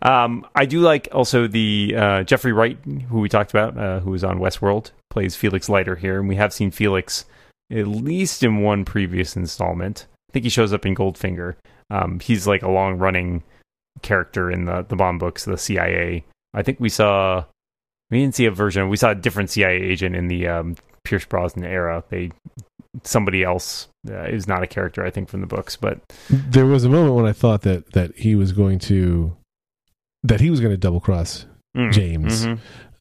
Um, 0.03 0.47
I 0.55 0.67
do 0.67 0.81
like 0.81 1.09
also 1.13 1.47
the 1.47 1.95
uh, 1.97 2.23
Jeffrey 2.23 2.53
Wright, 2.53 2.79
who 3.09 3.21
we 3.21 3.29
talked 3.29 3.51
about, 3.51 3.77
uh, 3.77 4.01
who 4.01 4.11
was 4.11 4.25
on 4.25 4.39
Westworld, 4.39 4.93
plays 5.11 5.35
Felix 5.35 5.69
Leiter 5.69 5.97
here, 5.97 6.21
and 6.21 6.29
we 6.29 6.37
have 6.37 6.53
seen 6.53 6.71
Felix 6.71 7.25
at 7.71 7.87
least 7.87 8.43
in 8.43 8.63
one 8.63 8.85
previous 8.85 9.37
installment. 9.37 10.07
I 10.31 10.33
think 10.33 10.45
he 10.45 10.51
shows 10.51 10.73
up 10.73 10.87
in 10.87 10.95
Goldfinger. 10.95 11.57
Um, 11.91 12.21
he's 12.21 12.47
like 12.47 12.63
a 12.63 12.71
long 12.71 12.99
running 12.99 13.43
character 14.03 14.51
in 14.51 14.67
the 14.67 14.83
the 14.83 14.97
Bond 14.97 15.19
books, 15.19 15.45
the 15.45 15.59
CIA. 15.59 16.25
I 16.55 16.63
think 16.63 16.81
we 16.81 16.89
saw 16.89 17.45
we 18.11 18.21
didn't 18.21 18.35
see 18.35 18.47
a 18.47 18.51
version. 18.51 18.89
We 18.89 18.97
saw 18.97 19.11
a 19.11 19.15
different 19.15 19.51
CIA 19.51 19.81
agent 19.83 20.17
in 20.17 20.29
the 20.29 20.49
um, 20.49 20.77
Pierce 21.05 21.25
Brosnan 21.25 21.65
era. 21.65 22.05
They 22.09 22.31
somebody 23.05 23.43
else 23.43 23.89
uh, 24.09 24.25
is 24.25 24.47
not 24.47 24.63
a 24.63 24.67
character, 24.67 25.05
I 25.05 25.11
think, 25.11 25.29
from 25.29 25.41
the 25.41 25.47
books, 25.47 25.77
but 25.77 26.01
there 26.31 26.67
was 26.67 26.85
a 26.85 26.89
moment 26.89 27.15
when 27.15 27.27
I 27.27 27.33
thought 27.33 27.63
that 27.63 27.93
that 27.93 28.17
he 28.17 28.35
was 28.35 28.53
going 28.53 28.79
to 28.81 29.37
that 30.29 30.41
he 30.41 30.51
was 30.51 30.61
going 30.61 30.73
to 30.73 30.77
double 30.77 31.01
cross 31.01 31.47
mm, 31.77 31.93
James. 31.93 32.47
mhm. 32.47 32.59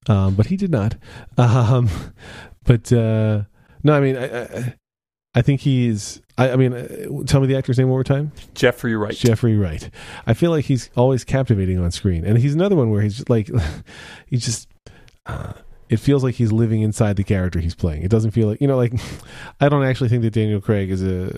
um, 0.10 0.36
but 0.36 0.48
he 0.48 0.58
did 0.58 0.72
not. 0.72 0.96
Um, 1.38 1.90
but 2.64 2.92
uh, 2.92 3.44
no, 3.84 3.94
I 3.94 4.00
mean, 4.00 4.18
I, 4.18 4.44
I, 4.44 4.76
I 5.36 5.42
think 5.42 5.62
he's. 5.62 6.22
I, 6.38 6.52
I 6.52 6.56
mean, 6.56 6.74
uh, 6.74 7.24
tell 7.26 7.42
me 7.42 7.48
the 7.48 7.56
actor's 7.58 7.78
name 7.78 7.88
one 7.88 7.96
more 7.96 8.04
time. 8.04 8.32
Jeffrey 8.54 8.96
Wright. 8.96 9.16
Jeffrey 9.16 9.56
Wright. 9.56 9.90
I 10.26 10.34
feel 10.34 10.52
like 10.52 10.66
he's 10.66 10.90
always 10.96 11.24
captivating 11.24 11.80
on 11.80 11.92
screen, 11.92 12.26
and 12.26 12.38
he's 12.38 12.54
another 12.54 12.76
one 12.76 12.90
where 12.90 13.02
he's 13.02 13.18
just 13.18 13.30
like, 13.30 13.50
he 14.28 14.38
just. 14.38 14.68
Uh, 15.26 15.54
it 15.90 15.98
feels 15.98 16.24
like 16.24 16.36
he's 16.36 16.52
living 16.52 16.82
inside 16.82 17.16
the 17.16 17.24
character 17.24 17.60
he's 17.60 17.76
playing. 17.76 18.04
It 18.04 18.10
doesn't 18.10 18.32
feel 18.32 18.50
like 18.50 18.62
you 18.62 18.68
know, 18.68 18.78
like 18.78 18.94
I 19.62 19.70
don't 19.70 19.84
actually 19.84 20.10
think 20.10 20.24
that 20.24 20.34
Daniel 20.34 20.62
Craig 20.62 20.90
is 20.90 21.04
a. 21.04 21.38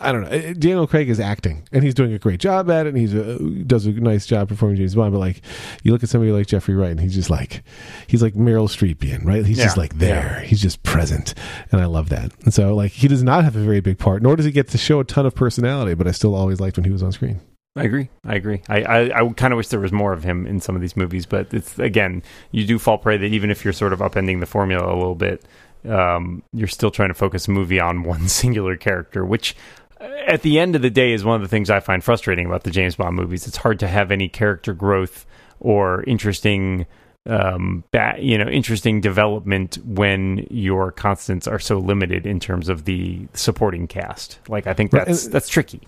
I 0.00 0.12
don't 0.12 0.22
know. 0.22 0.28
Uh, 0.28 0.52
Daniel 0.52 0.86
Craig 0.86 1.08
is 1.08 1.20
acting, 1.20 1.66
and 1.72 1.82
he's 1.82 1.94
doing 1.94 2.12
a 2.12 2.18
great 2.18 2.40
job 2.40 2.70
at 2.70 2.86
it. 2.86 2.90
And 2.90 2.98
he's 2.98 3.14
a, 3.14 3.38
does 3.38 3.86
a 3.86 3.92
nice 3.92 4.26
job 4.26 4.48
performing 4.48 4.76
James 4.76 4.94
Bond. 4.94 5.12
But 5.12 5.18
like, 5.18 5.42
you 5.82 5.92
look 5.92 6.02
at 6.02 6.08
somebody 6.08 6.32
like 6.32 6.46
Jeffrey 6.46 6.74
Wright, 6.74 6.90
and 6.90 7.00
he's 7.00 7.14
just 7.14 7.30
like, 7.30 7.62
he's 8.06 8.22
like 8.22 8.34
Meryl 8.34 8.68
Streepian, 8.68 9.24
right? 9.24 9.44
He's 9.44 9.58
just 9.58 9.76
like 9.76 9.98
there. 9.98 10.40
He's 10.40 10.62
just 10.62 10.82
present, 10.82 11.34
and 11.72 11.80
I 11.80 11.86
love 11.86 12.08
that. 12.10 12.32
And 12.44 12.54
so, 12.54 12.74
like, 12.74 12.92
he 12.92 13.08
does 13.08 13.22
not 13.22 13.44
have 13.44 13.56
a 13.56 13.60
very 13.60 13.80
big 13.80 13.98
part, 13.98 14.22
nor 14.22 14.36
does 14.36 14.46
he 14.46 14.52
get 14.52 14.68
to 14.68 14.78
show 14.78 15.00
a 15.00 15.04
ton 15.04 15.26
of 15.26 15.34
personality. 15.34 15.94
But 15.94 16.06
I 16.06 16.12
still 16.12 16.34
always 16.34 16.60
liked 16.60 16.76
when 16.76 16.84
he 16.84 16.92
was 16.92 17.02
on 17.02 17.12
screen. 17.12 17.40
I 17.76 17.84
agree. 17.84 18.08
I 18.24 18.34
agree. 18.34 18.62
I, 18.68 18.82
I, 18.82 19.20
I 19.20 19.32
kind 19.34 19.52
of 19.52 19.56
wish 19.56 19.68
there 19.68 19.80
was 19.80 19.92
more 19.92 20.12
of 20.12 20.24
him 20.24 20.46
in 20.46 20.60
some 20.60 20.74
of 20.74 20.80
these 20.80 20.96
movies, 20.96 21.24
but 21.24 21.54
it's 21.54 21.78
again, 21.78 22.22
you 22.50 22.66
do 22.66 22.78
fall 22.78 22.98
prey 22.98 23.16
that 23.16 23.26
even 23.26 23.50
if 23.50 23.64
you're 23.64 23.72
sort 23.72 23.92
of 23.92 24.00
upending 24.00 24.40
the 24.40 24.46
formula 24.46 24.92
a 24.92 24.96
little 24.96 25.14
bit, 25.14 25.44
um, 25.88 26.42
you're 26.52 26.68
still 26.68 26.90
trying 26.90 27.08
to 27.08 27.14
focus 27.14 27.46
a 27.46 27.50
movie 27.52 27.78
on 27.78 28.02
one 28.04 28.28
singular 28.28 28.76
character, 28.76 29.24
which 29.24 29.54
uh, 30.00 30.08
at 30.26 30.42
the 30.42 30.58
end 30.58 30.74
of 30.74 30.82
the 30.82 30.90
day 30.90 31.12
is 31.12 31.24
one 31.24 31.36
of 31.36 31.42
the 31.42 31.48
things 31.48 31.70
I 31.70 31.78
find 31.80 32.02
frustrating 32.02 32.46
about 32.46 32.64
the 32.64 32.70
James 32.70 32.96
Bond 32.96 33.14
movies. 33.16 33.46
It's 33.46 33.58
hard 33.58 33.78
to 33.80 33.88
have 33.88 34.10
any 34.10 34.28
character 34.28 34.74
growth 34.74 35.24
or 35.60 36.02
interesting 36.04 36.86
um 37.26 37.84
you 38.18 38.38
know 38.38 38.48
interesting 38.48 39.02
development 39.02 39.76
when 39.84 40.46
your 40.50 40.90
constants 40.90 41.46
are 41.46 41.58
so 41.58 41.78
limited 41.78 42.26
in 42.26 42.40
terms 42.40 42.70
of 42.70 42.86
the 42.86 43.28
supporting 43.34 43.86
cast 43.86 44.38
like 44.48 44.66
i 44.66 44.72
think 44.72 44.90
that's 44.90 45.28
that's 45.28 45.50
tricky 45.50 45.82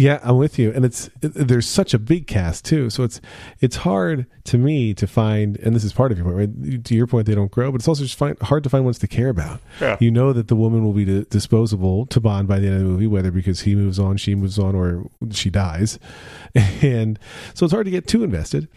Yeah, 0.00 0.18
I'm 0.22 0.38
with 0.38 0.58
you, 0.58 0.72
and 0.72 0.86
it's 0.86 1.10
it, 1.20 1.34
there's 1.34 1.68
such 1.68 1.92
a 1.92 1.98
big 1.98 2.26
cast 2.26 2.64
too, 2.64 2.88
so 2.88 3.02
it's 3.02 3.20
it's 3.60 3.76
hard 3.76 4.24
to 4.44 4.56
me 4.56 4.94
to 4.94 5.06
find, 5.06 5.58
and 5.58 5.76
this 5.76 5.84
is 5.84 5.92
part 5.92 6.10
of 6.10 6.16
your 6.16 6.24
point. 6.24 6.38
Right? 6.38 6.84
To 6.86 6.94
your 6.94 7.06
point, 7.06 7.26
they 7.26 7.34
don't 7.34 7.50
grow, 7.50 7.70
but 7.70 7.82
it's 7.82 7.86
also 7.88 8.04
just 8.04 8.16
find, 8.16 8.34
hard 8.40 8.64
to 8.64 8.70
find 8.70 8.86
ones 8.86 8.98
to 9.00 9.06
care 9.06 9.28
about. 9.28 9.60
Yeah. 9.78 9.98
You 10.00 10.10
know 10.10 10.32
that 10.32 10.48
the 10.48 10.56
woman 10.56 10.84
will 10.84 10.94
be 10.94 11.04
di- 11.04 11.26
disposable 11.28 12.06
to 12.06 12.18
Bond 12.18 12.48
by 12.48 12.58
the 12.58 12.68
end 12.68 12.76
of 12.76 12.80
the 12.80 12.88
movie, 12.88 13.08
whether 13.08 13.30
because 13.30 13.60
he 13.60 13.74
moves 13.74 13.98
on, 13.98 14.16
she 14.16 14.34
moves 14.34 14.58
on, 14.58 14.74
or 14.74 15.04
she 15.32 15.50
dies, 15.50 15.98
and 16.54 17.18
so 17.52 17.66
it's 17.66 17.72
hard 17.74 17.84
to 17.84 17.90
get 17.90 18.06
too 18.06 18.24
invested. 18.24 18.68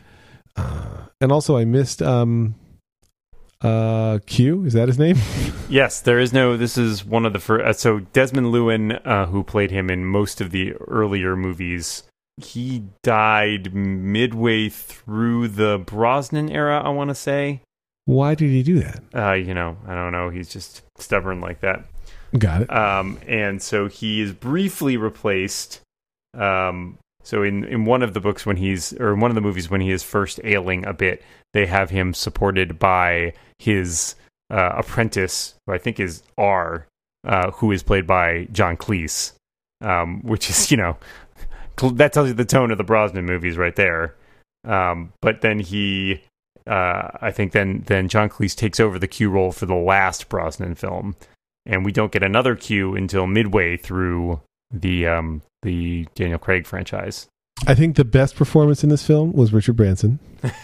Uh, 0.58 1.06
and 1.22 1.32
also, 1.32 1.56
I 1.56 1.64
missed 1.64 2.02
um, 2.02 2.56
uh, 3.64 4.20
Q. 4.26 4.66
Is 4.66 4.74
that 4.74 4.88
his 4.88 5.00
name? 5.00 5.18
Yes, 5.70 6.02
there 6.02 6.20
is 6.20 6.32
no. 6.32 6.56
This 6.56 6.78
is 6.78 7.04
one 7.04 7.26
of 7.26 7.34
the 7.34 7.40
first. 7.40 7.66
Uh, 7.66 7.74
so 7.74 8.00
Desmond 8.00 8.52
Llewellyn, 8.52 8.92
uh, 8.92 9.26
who 9.26 9.44
played 9.44 9.72
him 9.72 9.90
in 9.90 10.06
most 10.06 10.40
of 10.40 10.52
the 10.52 10.74
earlier 10.74 11.36
movies, 11.36 12.04
he 12.38 12.84
died 13.02 13.74
midway 13.74 14.70
through 14.70 15.48
the 15.48 15.80
Brosnan 15.84 16.52
era. 16.52 16.80
I 16.80 16.90
want 16.90 17.10
to 17.10 17.16
say. 17.16 17.62
Why 18.06 18.36
did 18.36 18.50
he 18.52 18.62
do 18.62 18.82
that? 18.82 19.04
Uh, 19.16 19.34
you 19.34 19.56
know, 19.56 19.78
I 19.88 19.96
don't 19.96 20.12
know. 20.12 20.30
He's 20.30 20.50
just 20.50 20.84
stubborn 20.98 21.42
like 21.42 21.62
that. 21.62 21.86
Got 22.38 22.64
it. 22.64 22.72
Um, 22.72 23.18
and 23.26 23.60
so 23.60 23.88
he 23.88 24.22
is 24.22 24.32
briefly 24.32 24.98
replaced. 24.98 25.82
Um, 26.38 27.00
so 27.24 27.42
in, 27.42 27.64
in 27.64 27.86
one 27.86 28.04
of 28.04 28.14
the 28.14 28.20
books 28.20 28.46
when 28.46 28.58
he's 28.58 28.94
or 28.94 29.14
in 29.14 29.20
one 29.20 29.32
of 29.32 29.36
the 29.36 29.42
movies 29.42 29.70
when 29.70 29.82
he 29.82 29.92
is 29.92 30.04
first 30.04 30.40
ailing 30.44 30.86
a 30.86 30.94
bit, 30.94 31.24
they 31.54 31.66
have 31.66 31.90
him 31.90 32.14
supported 32.14 32.78
by 32.78 33.34
his 33.60 34.16
uh, 34.50 34.74
apprentice, 34.78 35.56
who 35.66 35.74
I 35.74 35.78
think 35.78 36.00
is 36.00 36.22
R, 36.38 36.86
uh, 37.26 37.52
who 37.52 37.72
is 37.72 37.82
played 37.82 38.06
by 38.06 38.48
John 38.52 38.76
Cleese, 38.76 39.32
um, 39.82 40.22
which 40.22 40.50
is 40.50 40.70
you 40.70 40.78
know 40.78 40.98
that 41.94 42.14
tells 42.14 42.28
you 42.28 42.34
the 42.34 42.46
tone 42.46 42.72
of 42.72 42.78
the 42.78 42.84
Brosnan 42.84 43.26
movies 43.26 43.58
right 43.58 43.76
there. 43.76 44.16
Um, 44.66 45.12
but 45.22 45.42
then 45.42 45.60
he, 45.60 46.22
uh, 46.68 47.10
I 47.22 47.32
think 47.32 47.54
then 47.54 47.84
then 47.88 48.10
John 48.10 48.30
Cleese 48.30 48.56
takes 48.56 48.80
over 48.80 49.00
the 49.00 49.08
Q 49.08 49.30
role 49.30 49.54
for 49.54 49.66
the 49.66 49.76
last 49.76 50.28
Brosnan 50.28 50.76
film, 50.76 51.16
and 51.66 51.86
we 51.86 51.94
don't 51.94 52.12
get 52.12 52.24
another 52.24 52.56
Q 52.56 52.96
until 52.96 53.28
midway 53.28 53.78
through 53.78 54.42
the 54.72 55.08
um, 55.08 55.42
the 55.64 56.08
Daniel 56.16 56.38
Craig 56.40 56.66
franchise. 56.68 57.28
I 57.66 57.76
think 57.76 57.96
the 57.96 58.04
best 58.06 58.36
performance 58.36 58.84
in 58.84 58.90
this 58.90 59.06
film 59.06 59.32
was 59.34 59.54
Richard 59.54 59.76
Branson. 59.76 60.20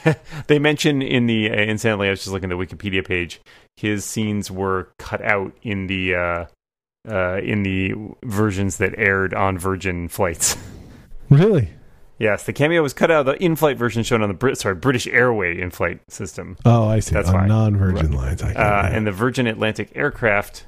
they 0.48 0.60
mention 0.60 1.02
in 1.02 1.28
the 1.28 1.50
uh, 1.50 1.54
incidentally, 1.56 2.08
I 2.08 2.12
was 2.12 2.20
just 2.20 2.32
looking 2.32 2.52
at 2.52 2.58
the 2.58 2.66
Wikipedia 2.66 3.06
page. 3.06 3.40
His 3.78 4.04
scenes 4.06 4.52
were 4.52 4.90
cut 5.00 5.22
out 5.24 5.54
in 5.64 5.88
the 5.88 6.16
uh, 6.16 6.46
uh, 7.10 7.38
in 7.42 7.64
the 7.64 7.94
versions 8.24 8.78
that 8.78 8.94
aired 8.98 9.34
on 9.34 9.58
Virgin 9.58 10.08
flights. 10.08 10.56
Really? 11.30 11.70
yes, 12.18 12.44
the 12.44 12.54
cameo 12.54 12.82
was 12.82 12.94
cut 12.94 13.12
out 13.12 13.22
of 13.22 13.26
the 13.28 13.44
in-flight 13.44 13.78
version 13.78 14.02
shown 14.04 14.24
on 14.24 14.30
the 14.30 14.34
Brit- 14.34 14.58
sorry 14.58 14.74
British 14.76 15.06
Airway 15.06 15.62
in-flight 15.62 16.02
system. 16.12 16.58
Oh, 16.66 16.88
I 16.88 17.00
see. 17.02 17.14
That's 17.14 17.30
On 17.30 17.36
fine. 17.36 17.48
non-virgin 17.48 18.12
lines. 18.12 18.42
I 18.42 18.54
Uh, 18.54 18.90
and 18.92 19.06
the 19.06 19.12
Virgin 19.12 19.46
Atlantic 19.46 19.92
aircraft 19.96 20.66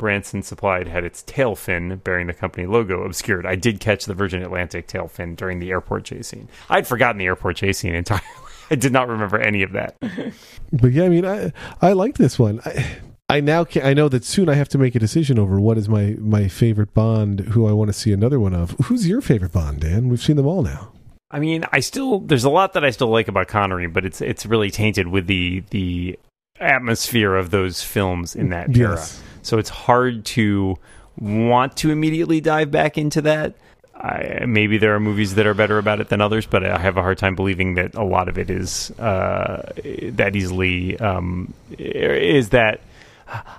Branson 0.00 0.42
supplied 0.42 0.88
had 0.88 1.04
its 1.04 1.22
tail 1.22 1.54
fin 1.54 1.96
bearing 1.98 2.26
the 2.26 2.32
company 2.32 2.66
logo 2.66 3.02
obscured. 3.02 3.44
I 3.44 3.54
did 3.54 3.80
catch 3.80 4.06
the 4.06 4.14
Virgin 4.14 4.42
Atlantic 4.42 4.86
tail 4.86 5.08
fin 5.08 5.34
during 5.34 5.58
the 5.60 5.70
airport 5.70 6.04
chase 6.04 6.28
scene. 6.28 6.48
I'd 6.70 6.86
forgotten 6.86 7.18
the 7.18 7.26
airport 7.26 7.56
chase 7.56 7.78
scene 7.78 7.94
entirely. 7.94 8.24
I 8.70 8.76
did 8.76 8.92
not 8.92 9.08
remember 9.08 9.38
any 9.38 9.62
of 9.62 9.72
that. 9.72 9.96
But 10.72 10.92
yeah, 10.92 11.04
I 11.04 11.08
mean, 11.08 11.26
I 11.26 11.52
I 11.82 11.92
like 11.94 12.16
this 12.16 12.38
one. 12.38 12.60
I, 12.64 12.86
I 13.28 13.40
now 13.40 13.64
can, 13.64 13.84
I 13.84 13.92
know 13.92 14.08
that 14.08 14.24
soon 14.24 14.48
I 14.48 14.54
have 14.54 14.68
to 14.68 14.78
make 14.78 14.94
a 14.94 15.00
decision 15.00 15.36
over 15.36 15.60
what 15.60 15.76
is 15.76 15.88
my 15.88 16.14
my 16.20 16.46
favorite 16.46 16.94
Bond, 16.94 17.40
who 17.40 17.66
I 17.66 17.72
want 17.72 17.88
to 17.88 17.92
see 17.92 18.12
another 18.12 18.38
one 18.38 18.54
of. 18.54 18.70
Who's 18.84 19.08
your 19.08 19.20
favorite 19.20 19.50
Bond, 19.50 19.80
Dan? 19.80 20.08
We've 20.08 20.22
seen 20.22 20.36
them 20.36 20.46
all 20.46 20.62
now. 20.62 20.92
I 21.32 21.40
mean, 21.40 21.64
I 21.72 21.80
still 21.80 22.20
there's 22.20 22.44
a 22.44 22.50
lot 22.50 22.74
that 22.74 22.84
I 22.84 22.90
still 22.90 23.08
like 23.08 23.26
about 23.26 23.48
Connery, 23.48 23.88
but 23.88 24.04
it's 24.04 24.20
it's 24.20 24.46
really 24.46 24.70
tainted 24.70 25.08
with 25.08 25.26
the 25.26 25.64
the 25.70 26.16
atmosphere 26.60 27.34
of 27.34 27.50
those 27.50 27.82
films 27.82 28.36
in 28.36 28.50
that 28.50 28.76
era. 28.76 29.04
So 29.42 29.58
it's 29.58 29.70
hard 29.70 30.24
to 30.26 30.78
want 31.18 31.76
to 31.78 31.90
immediately 31.90 32.40
dive 32.40 32.70
back 32.70 32.96
into 32.96 33.22
that. 33.22 33.54
I, 33.94 34.44
maybe 34.46 34.78
there 34.78 34.94
are 34.94 35.00
movies 35.00 35.34
that 35.34 35.46
are 35.46 35.52
better 35.52 35.76
about 35.76 36.00
it 36.00 36.08
than 36.08 36.20
others, 36.20 36.46
but 36.46 36.64
I 36.64 36.78
have 36.78 36.96
a 36.96 37.02
hard 37.02 37.18
time 37.18 37.34
believing 37.34 37.74
that 37.74 37.94
a 37.94 38.02
lot 38.02 38.28
of 38.28 38.38
it 38.38 38.48
is 38.48 38.90
uh, 38.92 39.72
that 40.12 40.34
easily 40.34 40.98
um, 40.98 41.52
is 41.78 42.50
that. 42.50 42.80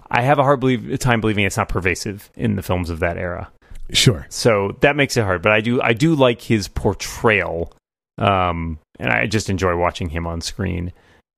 I 0.09 0.21
have 0.21 0.37
a 0.37 0.43
hard 0.43 0.59
believe, 0.59 0.99
time 0.99 1.21
believing 1.21 1.45
it's 1.45 1.55
not 1.55 1.69
pervasive 1.69 2.29
in 2.35 2.55
the 2.55 2.61
films 2.61 2.89
of 2.89 2.99
that 2.99 3.17
era. 3.17 3.49
Sure. 3.93 4.25
So 4.29 4.75
that 4.81 4.95
makes 4.95 5.15
it 5.15 5.23
hard, 5.23 5.41
but 5.41 5.51
I 5.51 5.61
do 5.61 5.81
I 5.81 5.93
do 5.93 6.15
like 6.15 6.41
his 6.41 6.67
portrayal, 6.67 7.71
um, 8.17 8.79
and 8.99 9.11
I 9.11 9.27
just 9.27 9.49
enjoy 9.49 9.75
watching 9.77 10.09
him 10.09 10.27
on 10.27 10.41
screen. 10.41 10.91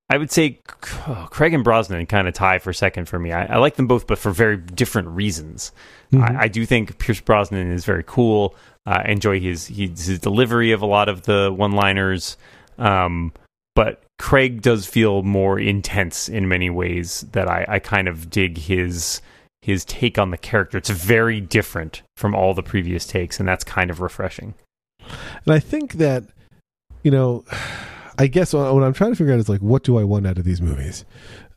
I 0.09 0.17
would 0.17 0.31
say 0.31 0.59
oh, 1.07 1.27
Craig 1.31 1.53
and 1.53 1.63
Brosnan 1.63 2.05
kind 2.05 2.27
of 2.27 2.33
tie 2.33 2.59
for 2.59 2.73
second 2.73 3.07
for 3.07 3.17
me. 3.17 3.31
I, 3.31 3.55
I 3.55 3.57
like 3.57 3.75
them 3.75 3.87
both, 3.87 4.05
but 4.05 4.17
for 4.19 4.31
very 4.31 4.57
different 4.57 5.07
reasons. 5.09 5.71
Mhm. 6.11 6.21
I, 6.21 6.43
I 6.43 6.47
do 6.47 6.65
think 6.65 6.97
Pierce 6.99 7.21
Brosnan 7.21 7.71
is 7.71 7.85
very 7.85 8.03
cool. 8.05 8.55
Uh, 8.85 9.01
I 9.05 9.11
enjoy 9.11 9.39
his, 9.39 9.67
his 9.67 10.05
his 10.05 10.19
delivery 10.19 10.71
of 10.71 10.81
a 10.81 10.85
lot 10.85 11.09
of 11.09 11.23
the 11.23 11.53
one 11.55 11.71
liners, 11.71 12.37
um, 12.77 13.31
but 13.75 14.03
Craig 14.19 14.61
does 14.61 14.85
feel 14.85 15.23
more 15.23 15.57
intense 15.57 16.27
in 16.29 16.47
many 16.47 16.69
ways. 16.69 17.25
That 17.31 17.47
I, 17.47 17.65
I 17.67 17.79
kind 17.79 18.07
of 18.07 18.29
dig 18.29 18.57
his 18.57 19.21
his 19.61 19.85
take 19.85 20.19
on 20.19 20.31
the 20.31 20.37
character. 20.37 20.77
It's 20.77 20.89
very 20.89 21.39
different 21.39 22.01
from 22.17 22.35
all 22.35 22.53
the 22.53 22.61
previous 22.61 23.05
takes, 23.05 23.39
and 23.39 23.47
that's 23.47 23.63
kind 23.63 23.89
of 23.89 24.01
refreshing. 24.01 24.53
And 25.45 25.53
I 25.53 25.59
think 25.59 25.93
that, 25.93 26.25
you 27.03 27.11
know, 27.11 27.45
I 28.17 28.27
guess 28.27 28.53
what 28.53 28.73
what 28.73 28.83
I'm 28.83 28.93
trying 28.93 29.11
to 29.11 29.15
figure 29.15 29.33
out 29.33 29.39
is 29.39 29.49
like, 29.49 29.61
what 29.61 29.83
do 29.83 29.97
I 29.97 30.03
want 30.03 30.27
out 30.27 30.37
of 30.37 30.43
these 30.43 30.61
movies? 30.61 31.05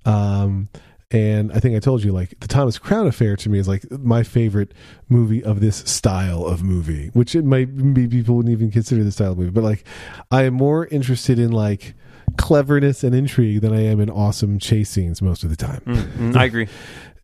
Um, 0.05 0.69
and 1.11 1.53
I 1.53 1.61
think 1.61 1.77
I 1.77 1.79
told 1.79 2.03
you, 2.03 2.11
like, 2.13 2.35
the 2.41 2.49
Thomas 2.49 2.79
Crown 2.79 3.07
Affair 3.07 3.37
to 3.37 3.49
me 3.49 3.59
is 3.59 3.69
like 3.69 3.89
my 3.93 4.23
favorite 4.25 4.73
movie 5.09 5.43
of 5.45 5.61
this 5.61 5.77
style 5.79 6.45
of 6.45 6.63
movie, 6.65 7.11
which 7.13 7.35
it 7.37 7.45
might 7.45 7.95
be 7.95 8.09
people 8.09 8.37
wouldn't 8.37 8.53
even 8.53 8.71
consider 8.73 9.05
this 9.05 9.15
style 9.15 9.33
of 9.33 9.39
movie. 9.39 9.51
But 9.51 9.63
like, 9.65 9.85
I 10.33 10.43
am 10.45 10.55
more 10.55 10.87
interested 10.87 11.39
in 11.39 11.53
like 11.53 11.95
cleverness 12.39 13.05
and 13.05 13.15
intrigue 13.15 13.61
than 13.61 13.73
I 13.73 13.83
am 13.85 14.01
in 14.01 14.11
awesome 14.11 14.59
chase 14.59 14.91
scenes 14.91 15.23
most 15.23 15.45
of 15.45 15.51
the 15.51 15.57
time 15.57 15.81
Mm, 15.87 16.37
I 16.37 16.45
agree. 16.51 16.67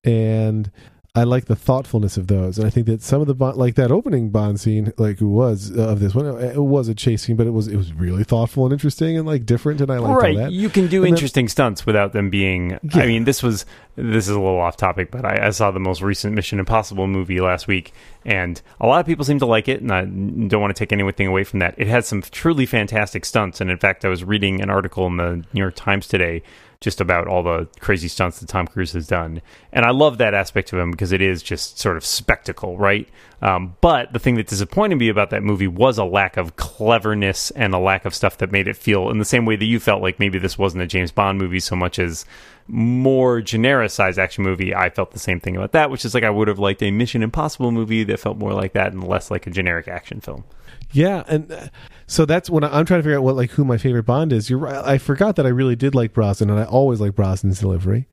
and 0.05 0.71
I 1.14 1.25
like 1.25 1.44
the 1.44 1.57
thoughtfulness 1.57 2.16
of 2.16 2.29
those. 2.29 2.57
And 2.57 2.66
I 2.66 2.70
think 2.70 2.87
that 2.87 3.03
some 3.03 3.20
of 3.20 3.27
the 3.27 3.35
bond, 3.35 3.59
like 3.59 3.75
that 3.75 3.92
opening 3.92 4.31
Bond 4.31 4.59
scene, 4.59 4.94
like 4.96 5.20
was 5.20 5.70
uh, 5.70 5.88
of 5.88 6.01
this 6.01 6.14
one, 6.14 6.25
it 6.40 6.57
was 6.57 6.88
a 6.88 6.94
chase 6.94 7.25
scene, 7.25 7.37
but 7.37 7.46
it 7.46 7.51
was 7.51 7.68
it 7.68 7.77
was 7.77 7.92
really 7.92 8.25
thoughtful 8.25 8.64
and 8.64 8.72
interesting 8.72 9.18
and 9.18 9.27
like 9.27 9.44
different. 9.44 9.83
And 9.83 9.90
I 9.90 9.98
like 9.98 10.16
right, 10.16 10.37
that. 10.38 10.53
you 10.53 10.70
can 10.70 10.87
do 10.87 11.05
And 11.05 11.09
interesting 11.09 11.48
stunts 11.48 11.85
without 11.85 12.14
them 12.14 12.31
being. 12.31 12.79
Yeah. 12.94 13.03
I 13.03 13.07
mean, 13.07 13.25
this 13.25 13.42
was 13.42 13.66
this 13.94 14.27
is 14.27 14.35
a 14.35 14.40
little 14.40 14.59
off 14.59 14.79
topic, 14.79 15.11
but 15.11 15.27
I, 15.27 15.48
I 15.48 15.51
saw 15.51 15.70
the 15.70 15.81
most 15.81 16.01
recent 16.01 16.35
Mission 16.35 16.59
Impossible 16.59 17.07
movie 17.07 17.42
last 17.42 17.68
week, 17.68 17.92
and 18.25 18.62
a 18.81 18.87
lot 18.87 19.01
of 19.01 19.05
people 19.07 19.27
seem 19.27 19.38
to 19.40 19.46
like 19.46 19.68
it, 19.68 19.83
and 19.83 19.92
I 19.92 20.07
don't 20.07 20.62
want 20.62 20.75
to 20.75 20.79
take 20.79 20.94
anything 20.94 21.27
away 21.27 21.44
from 21.44 21.59
that. 21.59 21.75
It 21.77 21.88
has 21.88 22.07
some 22.07 22.22
truly 22.22 22.64
fantastic 22.64 23.27
stunts, 23.27 23.61
and 23.61 23.70
in 23.70 23.77
fact, 23.77 24.07
I 24.07 24.09
was 24.09 24.25
reading 24.25 24.62
an 24.62 24.70
article 24.70 25.07
in 25.09 25.18
the 25.18 25.44
New 25.53 25.61
York 25.61 25.75
Times 25.77 26.07
today 26.07 26.42
just 26.83 27.01
about 27.01 27.29
all 27.29 27.42
the 27.42 27.68
crazy 27.79 28.09
stunts 28.09 28.40
that 28.40 28.49
Tom 28.49 28.66
Cruise 28.66 28.92
has 28.92 29.07
done, 29.07 29.40
and 29.73 29.87
I 29.87 29.90
love 29.90 30.18
that 30.18 30.35
aspect 30.35 30.73
of 30.73 30.79
him 30.81 30.90
because 30.90 31.12
it 31.12 31.23
is 31.23 31.42
just 31.42 31.79
sort 31.79 31.97
of 31.97 32.05
spectacle, 32.05 32.77
right? 32.77 33.09
Um, 33.40 33.77
but 33.81 34.12
the 34.12 34.18
thing 34.18 34.35
that 34.35 34.49
disappointed 34.49 34.97
me 34.97 35.09
about 35.09 35.31
that 35.31 35.42
movie 35.42 35.68
was 35.68 35.97
a 35.97 36.05
lack 36.05 36.37
of 36.37 36.57
cleverness 36.57 37.51
and 37.53 37.73
a 37.73 37.79
lack 37.79 38.05
of 38.05 38.14
stuff 38.14 38.38
that 38.38 38.53
made 38.53 38.68
it 38.68 38.77
feel 38.77 39.11
in 39.11 39.18
the 39.18 39.25
same 39.25 39.47
way 39.47 39.57
that 39.57 39.64
you 39.64 39.81
felt 39.81 40.03
like 40.03 40.18
maybe 40.18 40.38
this 40.38 40.59
wasn't 40.59 40.83
a 40.83 40.87
James 40.87 41.12
Bond 41.12 41.38
movie 41.38 41.61
so 41.61 41.77
much 41.77 41.99
as 41.99 42.25
more 42.66 43.40
genericized 43.40 44.18
action 44.18 44.44
movie. 44.44 44.75
I 44.75 44.90
felt 44.90 45.12
the 45.12 45.18
same 45.18 45.40
thing 45.40 45.57
about 45.57 45.72
that, 45.72 45.90
which 45.90 46.05
is 46.05 46.14
like 46.14 46.25
I 46.25 46.31
would 46.31 46.48
have 46.48 46.59
liked 46.59 46.83
a 46.83 46.90
Mission 46.90 47.22
Impossible 47.22 47.72
movie 47.72 48.05
that 48.05 48.20
felt 48.20 48.38
more 48.38 48.53
like 48.53 48.72
that 48.72 48.92
and 48.92 49.07
less 49.07 49.31
like 49.31 49.46
a 49.46 49.51
generic 49.51 49.88
action 49.88 50.20
film. 50.20 50.44
Yeah, 50.92 51.25
and 51.27 51.51
uh, 51.51 51.68
so 52.07 52.27
that's 52.27 52.51
when 52.51 52.64
I, 52.64 52.79
I'm 52.79 52.85
trying 52.85 53.01
to 53.01 53.03
figure 53.03 53.18
out 53.18 53.25
what 53.25 53.37
like 53.37 53.51
who 53.51 53.64
my 53.64 53.79
favorite 53.79 54.05
Bond 54.05 54.33
is. 54.33 54.51
You're 54.51 54.59
right. 54.59 54.85
I 54.85 54.98
forgot 54.98 55.37
that 55.37 55.46
I 55.46 55.51
really 55.51 55.77
did 55.77 55.94
like 55.94 56.12
Brosnan, 56.12 56.51
and 56.51 56.61
I 56.61 56.64
always 56.64 57.01
like 57.01 57.12
Brosnan's 57.12 57.61
delivery. 57.61 58.09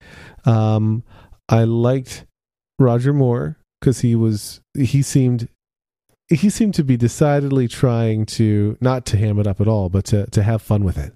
Um, 0.46 1.04
I 1.50 1.64
liked 1.66 2.26
Roger 2.78 3.14
Moore 3.14 3.58
because 3.80 4.00
he 4.02 4.16
was 4.16 4.62
he 4.74 5.02
seemed 5.02 5.50
he 6.30 6.50
seemed 6.50 6.76
to 6.76 6.84
be 6.84 6.96
decidedly 6.96 7.68
trying 7.68 8.26
to 8.26 8.78
not 8.80 9.06
to 9.08 9.18
ham 9.18 9.40
it 9.40 9.48
up 9.48 9.60
at 9.60 9.68
all, 9.68 9.90
but 9.90 10.06
to 10.06 10.26
to 10.28 10.44
have 10.44 10.62
fun 10.62 10.84
with 10.84 10.98
it. 10.98 11.14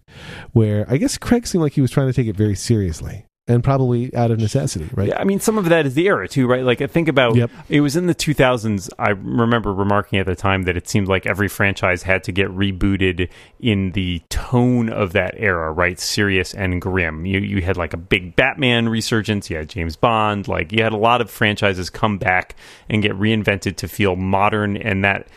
Where 0.52 0.86
I 0.90 0.98
guess 0.98 1.18
Craig 1.18 1.48
seemed 1.48 1.62
like 1.62 1.74
he 1.74 1.82
was 1.82 1.92
trying 1.92 2.08
to 2.08 2.14
take 2.14 2.28
it 2.28 2.36
very 2.36 2.56
seriously 2.56 3.26
and 3.46 3.62
probably 3.62 4.14
out 4.16 4.32
of 4.32 4.40
necessity, 4.40 4.90
right? 4.94 5.10
Yeah, 5.10 5.20
I 5.20 5.26
mean, 5.26 5.42
some 5.42 5.58
of 5.58 5.66
that 5.66 5.86
is 5.86 5.96
the 5.96 6.08
era 6.08 6.30
too, 6.30 6.48
right? 6.48 6.64
Like, 6.64 6.82
I 6.82 6.88
think 6.88 7.10
about 7.10 7.36
Yep. 7.36 7.52
it 7.68 7.82
was 7.82 7.98
in 7.98 8.06
the 8.08 8.16
2000s. 8.16 8.90
I 8.98 9.10
remember 9.10 9.74
remarking 9.74 10.18
at 10.20 10.26
the 10.28 10.36
time 10.36 10.64
that 10.64 10.78
it 10.78 10.88
seemed 10.88 11.10
like 11.10 11.26
every 11.26 11.50
franchise 11.50 12.04
had 12.04 12.24
to 12.24 12.32
get 12.32 12.48
rebooted 12.48 13.28
in 13.60 13.92
the 13.92 14.22
tone 14.30 14.88
of 14.90 15.12
that 15.12 15.36
era, 15.38 15.74
right? 15.74 16.00
Serious 16.00 16.54
and 16.54 16.82
grim. 16.82 17.26
You 17.26 17.40
you 17.42 17.62
had 17.62 17.76
like 17.76 17.94
a 17.94 17.98
big 17.98 18.38
Batman 18.38 18.88
resurgence. 18.88 19.50
You 19.50 19.58
had 19.58 19.68
James 19.70 19.98
Bond. 19.98 20.48
Like, 20.48 20.72
you 20.72 20.82
had 20.82 20.94
a 20.94 20.98
lot 20.98 21.20
of 21.20 21.30
franchises 21.30 21.90
come 21.90 22.18
back 22.18 22.56
and 22.90 23.02
get 23.02 23.12
reinvented 23.14 23.76
to 23.78 23.88
feel 23.88 24.16
modern, 24.16 24.78
and 24.78 25.04
that. 25.04 25.28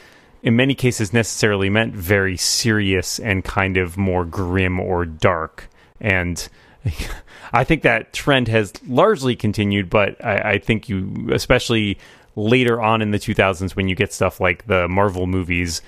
In 0.43 0.55
many 0.55 0.77
cases, 0.77 1.13
necessarily 1.13 1.69
meant 1.69 1.93
very 1.97 2.37
serious 2.37 3.19
and 3.19 3.43
kind 3.43 3.77
of 3.77 3.97
more 3.97 4.25
grim 4.25 4.79
or 4.79 5.05
dark. 5.05 5.69
And 6.01 6.49
I 7.53 7.65
think 7.65 7.83
that 7.83 8.13
trend 8.13 8.49
has 8.49 8.73
largely 8.87 9.37
continued, 9.37 9.89
but 9.91 10.23
I, 10.25 10.53
I 10.53 10.59
think 10.59 10.89
you, 10.89 11.29
especially 11.33 11.99
later 12.35 12.81
on 12.81 13.03
in 13.03 13.11
the 13.11 13.19
2000s, 13.19 13.77
when 13.77 13.89
you 13.89 13.95
get 13.95 14.13
stuff 14.13 14.41
like 14.41 14.67
the 14.67 14.89
Marvel 14.89 15.27
movies, 15.27 15.81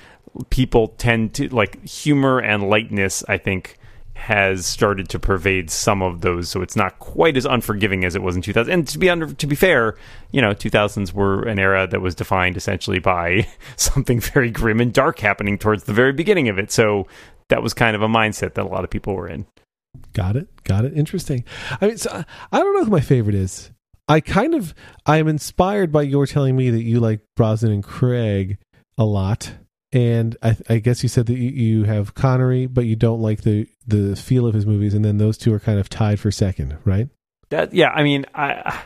people 0.50 0.88
tend 0.98 1.34
to 1.34 1.48
like 1.48 1.84
humor 1.86 2.38
and 2.38 2.68
lightness. 2.68 3.24
I 3.28 3.38
think 3.38 3.78
has 4.14 4.66
started 4.66 5.08
to 5.08 5.18
pervade 5.18 5.70
some 5.70 6.02
of 6.02 6.22
those, 6.22 6.48
so 6.48 6.60
it's 6.60 6.74
not 6.74 6.98
quite 6.98 7.36
as 7.36 7.46
unforgiving 7.46 8.04
as 8.04 8.16
it 8.16 8.22
was 8.22 8.34
in 8.34 8.42
2000. 8.42 8.72
And 8.72 8.86
to 8.88 8.98
be 8.98 9.08
under, 9.08 9.32
to 9.32 9.46
be 9.46 9.54
fair, 9.54 9.96
you 10.32 10.40
know, 10.40 10.50
2000s 10.50 11.12
were 11.12 11.44
an 11.44 11.58
era 11.58 11.86
that 11.86 12.00
was 12.00 12.16
defined 12.16 12.56
essentially 12.56 12.98
by 12.98 13.46
something 13.76 14.20
very 14.20 14.50
grim 14.50 14.80
and 14.80 14.92
dark 14.92 15.20
happening 15.20 15.56
towards 15.56 15.84
the 15.84 15.92
very 15.92 16.12
beginning 16.12 16.48
of 16.48 16.58
it. 16.58 16.72
So 16.72 17.06
that 17.46 17.62
was 17.62 17.74
kind 17.74 17.94
of 17.94 18.02
a 18.02 18.08
mindset 18.08 18.54
that 18.54 18.64
a 18.64 18.68
lot 18.68 18.82
of 18.82 18.90
people 18.90 19.14
were 19.14 19.28
in. 19.28 19.46
Got 20.12 20.36
it. 20.36 20.48
Got 20.64 20.84
it. 20.84 20.94
Interesting. 20.94 21.44
I 21.80 21.86
mean, 21.86 21.96
so 21.96 22.24
I 22.52 22.58
don't 22.58 22.74
know 22.74 22.84
who 22.84 22.90
my 22.90 23.00
favorite 23.00 23.34
is. 23.34 23.70
I 24.08 24.20
kind 24.20 24.54
of 24.54 24.74
I 25.04 25.18
am 25.18 25.28
inspired 25.28 25.92
by 25.92 26.02
your 26.02 26.26
telling 26.26 26.56
me 26.56 26.70
that 26.70 26.82
you 26.82 26.98
like 26.98 27.20
Brosnan 27.36 27.72
and 27.72 27.84
Craig 27.84 28.58
a 28.96 29.04
lot, 29.04 29.52
and 29.92 30.36
I, 30.42 30.56
I 30.68 30.78
guess 30.78 31.02
you 31.02 31.08
said 31.08 31.26
that 31.26 31.36
you, 31.36 31.50
you 31.50 31.84
have 31.84 32.14
Connery, 32.14 32.66
but 32.66 32.86
you 32.86 32.96
don't 32.96 33.20
like 33.20 33.42
the 33.42 33.68
the 33.86 34.16
feel 34.16 34.46
of 34.46 34.54
his 34.54 34.64
movies, 34.64 34.94
and 34.94 35.04
then 35.04 35.18
those 35.18 35.36
two 35.36 35.52
are 35.52 35.60
kind 35.60 35.78
of 35.78 35.90
tied 35.90 36.20
for 36.20 36.30
second, 36.30 36.78
right? 36.84 37.08
That 37.50 37.74
yeah, 37.74 37.90
I 37.90 38.02
mean, 38.02 38.24
I 38.34 38.82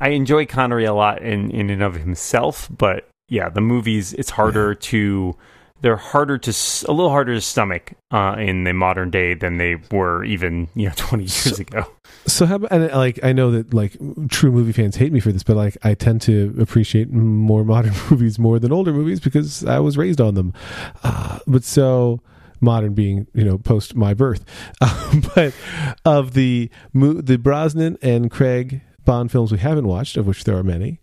I 0.00 0.08
enjoy 0.08 0.44
Connery 0.46 0.84
a 0.84 0.94
lot 0.94 1.22
in 1.22 1.50
in 1.52 1.70
and 1.70 1.82
of 1.82 1.94
himself, 1.94 2.68
but 2.76 3.08
yeah, 3.28 3.48
the 3.48 3.60
movies 3.60 4.12
it's 4.12 4.30
harder 4.30 4.74
to 4.74 5.36
they're 5.84 5.96
harder 5.96 6.38
to 6.38 6.50
a 6.88 6.92
little 6.92 7.10
harder 7.10 7.34
to 7.34 7.40
stomach 7.42 7.92
uh, 8.10 8.36
in 8.38 8.64
the 8.64 8.72
modern 8.72 9.10
day 9.10 9.34
than 9.34 9.58
they 9.58 9.76
were 9.92 10.24
even 10.24 10.66
you 10.74 10.88
know 10.88 10.94
20 10.96 11.24
years 11.24 11.58
ago. 11.60 11.84
So 12.26 12.46
how 12.46 12.54
about 12.54 12.72
and 12.72 12.90
like 12.92 13.22
I 13.22 13.34
know 13.34 13.50
that 13.50 13.74
like 13.74 13.98
true 14.30 14.50
movie 14.50 14.72
fans 14.72 14.96
hate 14.96 15.12
me 15.12 15.20
for 15.20 15.30
this, 15.30 15.42
but 15.42 15.56
like 15.56 15.76
I 15.84 15.92
tend 15.92 16.22
to 16.22 16.56
appreciate 16.58 17.10
more 17.12 17.64
modern 17.66 17.92
movies 18.10 18.38
more 18.38 18.58
than 18.58 18.72
older 18.72 18.94
movies 18.94 19.20
because 19.20 19.62
I 19.66 19.78
was 19.78 19.98
raised 19.98 20.22
on 20.22 20.34
them. 20.34 20.54
Uh, 21.02 21.40
but 21.46 21.64
so 21.64 22.22
modern 22.62 22.94
being 22.94 23.26
you 23.34 23.44
know 23.44 23.58
post 23.58 23.94
my 23.94 24.14
birth, 24.14 24.42
um, 24.80 25.22
but 25.34 25.52
of 26.06 26.32
the 26.32 26.70
the 26.94 27.36
Brosnan 27.36 27.98
and 28.00 28.30
Craig 28.30 28.80
Bond 29.04 29.30
films 29.30 29.52
we 29.52 29.58
haven't 29.58 29.86
watched, 29.86 30.16
of 30.16 30.26
which 30.26 30.44
there 30.44 30.56
are 30.56 30.62
many, 30.62 31.00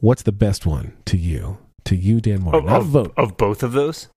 what's 0.00 0.22
the 0.22 0.32
best 0.32 0.64
one 0.64 0.96
to 1.04 1.18
you? 1.18 1.58
To 1.84 1.94
you, 1.94 2.22
Dan 2.22 2.40
Moren. 2.40 2.60
Of, 2.60 2.64
Not 2.64 2.80
of, 2.80 2.86
vote 2.86 3.12
of 3.18 3.36
both 3.36 3.62
of 3.62 3.72
those, 3.72 4.08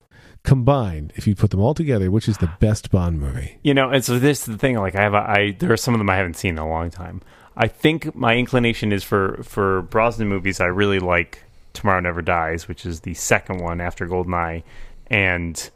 combined. 0.47 1.11
If 1.15 1.27
you 1.27 1.35
put 1.35 1.51
them 1.51 1.59
all 1.59 1.73
together, 1.73 2.09
which 2.09 2.29
is 2.29 2.37
the 2.37 2.51
best 2.59 2.89
Bond 2.89 3.19
movie? 3.19 3.59
you 3.63 3.73
know, 3.73 3.89
and 3.89 4.03
so 4.03 4.17
this 4.17 4.39
is 4.39 4.45
the 4.45 4.57
thing. 4.57 4.77
Like 4.77 4.95
I 4.95 5.01
have, 5.01 5.13
a, 5.13 5.17
I 5.17 5.55
there 5.59 5.71
are 5.71 5.77
some 5.77 5.93
of 5.93 5.99
them 5.99 6.09
I 6.09 6.15
haven't 6.15 6.37
seen 6.37 6.51
in 6.51 6.57
a 6.57 6.67
long 6.67 6.89
time. 6.89 7.21
I 7.55 7.67
think 7.67 8.15
my 8.15 8.35
inclination 8.35 8.91
is 8.91 9.03
for 9.03 9.43
for 9.43 9.81
Brosnan 9.83 10.29
movies. 10.29 10.61
I 10.61 10.65
really 10.65 10.99
like 10.99 11.43
Tomorrow 11.73 11.99
Never 11.99 12.21
Dies, 12.21 12.67
which 12.67 12.85
is 12.85 13.01
the 13.01 13.13
second 13.13 13.61
one 13.61 13.81
after 13.81 14.07
Goldeneye, 14.07 14.63
and 15.07 15.69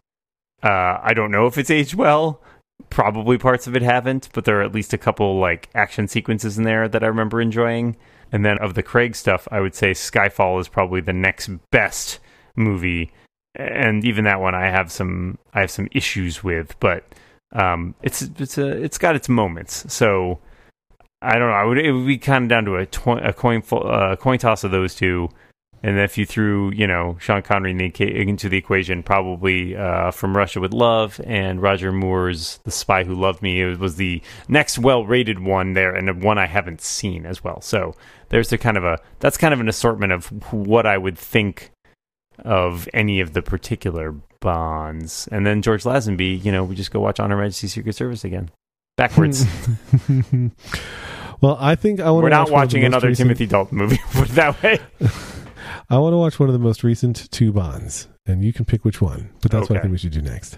uh, 0.63 0.97
I 1.03 1.13
don't 1.13 1.31
know 1.31 1.47
if 1.47 1.57
it's 1.57 1.69
aged 1.69 1.95
well. 1.95 2.41
Probably 2.89 3.37
parts 3.37 3.67
of 3.67 3.75
it 3.75 3.81
haven't, 3.81 4.29
but 4.33 4.45
there 4.45 4.59
are 4.59 4.63
at 4.63 4.73
least 4.73 4.93
a 4.93 4.97
couple 4.97 5.37
like 5.37 5.69
action 5.75 6.07
sequences 6.07 6.57
in 6.57 6.63
there 6.63 6.87
that 6.87 7.03
I 7.03 7.07
remember 7.07 7.41
enjoying. 7.41 7.97
And 8.31 8.45
then 8.45 8.57
of 8.59 8.75
the 8.75 8.83
Craig 8.83 9.15
stuff, 9.15 9.47
I 9.51 9.59
would 9.59 9.75
say 9.75 9.91
Skyfall 9.91 10.61
is 10.61 10.69
probably 10.69 11.01
the 11.01 11.11
next 11.11 11.49
best 11.69 12.19
movie, 12.55 13.11
and 13.55 14.05
even 14.05 14.25
that 14.25 14.39
one 14.39 14.55
I 14.55 14.67
have 14.67 14.91
some 14.91 15.37
I 15.53 15.61
have 15.61 15.71
some 15.71 15.87
issues 15.91 16.43
with, 16.43 16.79
but 16.79 17.03
um, 17.53 17.95
it's 18.01 18.21
it's 18.21 18.57
a 18.57 18.67
it's 18.67 18.97
got 18.97 19.15
its 19.15 19.29
moments. 19.29 19.91
So 19.93 20.39
I 21.21 21.37
don't 21.37 21.49
know. 21.49 21.55
I 21.55 21.65
would 21.65 21.77
it 21.77 21.91
would 21.91 22.07
be 22.07 22.17
kind 22.17 22.45
of 22.45 22.49
down 22.49 22.65
to 22.65 22.77
a, 22.77 23.27
a 23.29 23.33
coin 23.33 23.61
fo- 23.61 23.79
uh, 23.79 24.15
coin 24.15 24.39
toss 24.39 24.63
of 24.63 24.71
those 24.71 24.95
two, 24.95 25.29
and 25.83 25.99
if 25.99 26.17
you 26.17 26.25
threw 26.25 26.71
you 26.71 26.87
know 26.87 27.17
Sean 27.19 27.41
Connery 27.41 27.71
in 27.71 27.77
the, 27.77 28.19
into 28.21 28.47
the 28.47 28.57
equation, 28.57 29.03
probably 29.03 29.75
uh, 29.75 30.11
from 30.11 30.35
Russia 30.35 30.61
with 30.61 30.73
Love 30.73 31.19
and 31.25 31.61
Roger 31.61 31.91
Moore's 31.91 32.59
The 32.63 32.71
Spy 32.71 33.03
Who 33.03 33.15
Loved 33.15 33.41
Me. 33.41 33.61
It 33.61 33.79
was 33.79 33.97
the 33.97 34.21
next 34.47 34.79
well 34.79 35.05
rated 35.05 35.39
one 35.39 35.73
there, 35.73 35.93
and 35.93 36.23
one 36.23 36.37
I 36.37 36.47
haven't 36.47 36.81
seen 36.81 37.25
as 37.25 37.43
well. 37.43 37.59
So 37.59 37.95
there's 38.29 38.49
the 38.49 38.57
kind 38.57 38.77
of 38.77 38.85
a 38.85 38.97
that's 39.19 39.37
kind 39.37 39.53
of 39.53 39.59
an 39.59 39.67
assortment 39.67 40.13
of 40.13 40.27
what 40.53 40.85
I 40.85 40.97
would 40.97 41.17
think 41.17 41.71
of 42.41 42.87
any 42.93 43.19
of 43.19 43.33
the 43.33 43.41
particular 43.41 44.13
bonds. 44.39 45.27
And 45.31 45.45
then 45.45 45.61
George 45.61 45.83
Lazenby, 45.83 46.43
you 46.43 46.51
know, 46.51 46.63
we 46.63 46.75
just 46.75 46.91
go 46.91 46.99
watch 46.99 47.19
Honor 47.19 47.35
Her 47.37 47.43
Majesty's 47.43 47.73
Secret 47.73 47.95
Service 47.95 48.23
again. 48.23 48.51
Backwards. 48.97 49.45
well, 51.41 51.57
I 51.59 51.75
think 51.75 51.99
I 51.99 52.11
want. 52.11 52.23
We're 52.23 52.29
to 52.29 52.35
not 52.35 52.49
watch 52.49 52.51
one 52.51 52.63
of 52.63 52.69
the 52.69 52.75
watching 52.77 52.85
another 52.85 53.07
recent- 53.07 53.27
Timothy 53.27 53.45
Dalton 53.45 53.77
movie. 53.77 53.99
Put 54.11 54.29
it 54.29 54.35
that 54.35 54.61
way. 54.61 54.79
I 55.89 55.97
want 55.97 56.13
to 56.13 56.17
watch 56.17 56.39
one 56.39 56.49
of 56.49 56.53
the 56.53 56.59
most 56.59 56.83
recent 56.83 57.29
two 57.31 57.51
Bonds, 57.51 58.07
and 58.25 58.43
you 58.43 58.53
can 58.53 58.65
pick 58.65 58.85
which 58.85 59.01
one. 59.01 59.29
But 59.41 59.51
that's 59.51 59.69
what 59.69 59.77
I 59.77 59.81
think 59.81 59.91
we 59.91 59.97
should 59.97 60.11
do 60.11 60.21
next. 60.21 60.57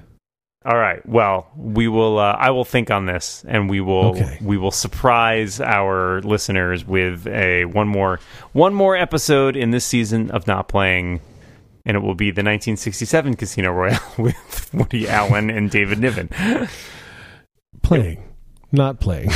All 0.66 0.78
right. 0.78 1.06
Well, 1.08 1.48
we 1.58 1.88
will. 1.88 2.20
Uh, 2.20 2.34
I 2.34 2.52
will 2.52 2.64
think 2.66 2.90
on 2.90 3.06
this, 3.06 3.44
and 3.48 3.70
we 3.70 3.82
will. 3.82 4.12
Okay. 4.12 4.38
We 4.42 4.58
will 4.58 4.72
surprise 4.72 5.60
our 5.60 6.22
listeners 6.22 6.86
with 6.86 7.28
a 7.28 7.66
one 7.66 7.88
more 7.88 8.20
one 8.54 8.74
more 8.74 8.96
episode 8.96 9.56
in 9.56 9.72
this 9.72 9.86
season 9.86 10.32
of 10.32 10.48
not 10.48 10.68
playing, 10.68 11.20
and 11.86 11.98
it 11.98 12.02
will 12.02 12.16
be 12.16 12.28
the 12.28 12.40
1967 12.40 13.36
Casino 13.36 13.72
Royale 13.72 14.00
with 14.18 14.70
Woody 14.74 15.08
Allen 15.08 15.50
and 15.50 15.70
David 15.70 16.00
Niven. 16.00 16.30
Playing, 17.82 18.24
not 18.72 19.00
playing. 19.00 19.30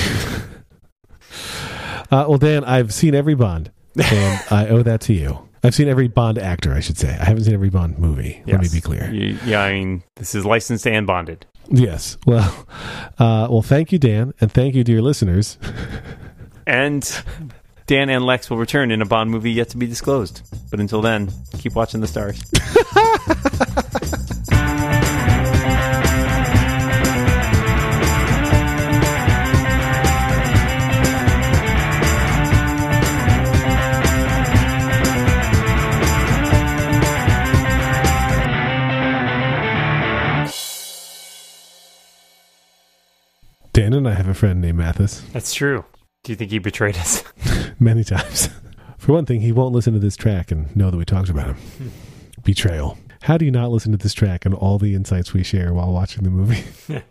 uh, 2.11 2.25
well, 2.27 2.37
Dan, 2.37 2.63
I've 2.63 2.93
seen 2.93 3.15
every 3.15 3.35
Bond, 3.35 3.71
and 3.95 4.41
I 4.51 4.67
owe 4.69 4.83
that 4.83 5.01
to 5.01 5.13
you. 5.13 5.43
I've 5.63 5.75
seen 5.75 5.89
every 5.89 6.07
Bond 6.07 6.37
actor, 6.37 6.73
I 6.73 6.79
should 6.79 6.97
say. 6.97 7.09
I 7.09 7.25
haven't 7.25 7.43
seen 7.43 7.53
every 7.53 7.69
Bond 7.69 7.97
movie. 7.97 8.41
Let 8.45 8.61
me 8.61 8.69
be 8.71 8.79
clear. 8.79 9.11
Yeah, 9.11 9.63
I 9.63 9.73
mean, 9.73 10.03
this 10.15 10.35
is 10.35 10.45
licensed 10.45 10.87
and 10.87 11.05
bonded. 11.05 11.45
Yes. 11.69 12.17
Well, 12.25 12.65
uh, 13.19 13.47
well, 13.49 13.63
thank 13.63 13.91
you, 13.91 13.99
Dan, 13.99 14.33
and 14.39 14.51
thank 14.51 14.75
you, 14.75 14.85
dear 14.85 15.01
listeners. 15.01 15.57
And 16.65 17.03
Dan 17.87 18.09
and 18.09 18.25
Lex 18.25 18.49
will 18.49 18.57
return 18.57 18.91
in 18.91 19.01
a 19.01 19.05
Bond 19.05 19.31
movie 19.31 19.53
yet 19.53 19.69
to 19.69 19.77
be 19.77 19.87
disclosed. 19.87 20.41
But 20.69 20.81
until 20.81 21.01
then, 21.01 21.31
keep 21.57 21.73
watching 21.73 22.01
the 22.01 22.07
stars. 22.07 22.37
Dan 43.71 43.93
and 43.93 44.05
I 44.09 44.13
have 44.13 44.27
a 44.27 44.33
friend 44.33 44.59
named 44.59 44.77
Mathis. 44.79 45.21
That's 45.31 45.53
true. 45.53 45.85
Do 46.23 46.33
you 46.33 46.35
think 46.35 46.51
he 46.51 46.59
betrayed 46.59 46.97
us? 46.97 47.23
many 47.79 48.03
times. 48.03 48.49
For 48.97 49.13
one 49.13 49.25
thing, 49.25 49.41
he 49.41 49.51
won't 49.51 49.73
listen 49.73 49.93
to 49.93 49.99
this 49.99 50.15
track 50.15 50.51
and 50.51 50.75
know 50.75 50.89
that 50.89 50.97
we 50.97 51.05
talked 51.05 51.29
about 51.29 51.47
him. 51.47 51.55
Hmm. 51.55 51.87
Betrayal. 52.43 52.97
How 53.21 53.37
do 53.37 53.45
you 53.45 53.51
not 53.51 53.71
listen 53.71 53.91
to 53.91 53.97
this 53.97 54.13
track 54.13 54.45
and 54.45 54.53
all 54.53 54.77
the 54.77 54.93
insights 54.93 55.33
we 55.33 55.43
share 55.43 55.73
while 55.73 55.91
watching 55.91 56.23
the 56.23 56.29
movie? 56.29 56.63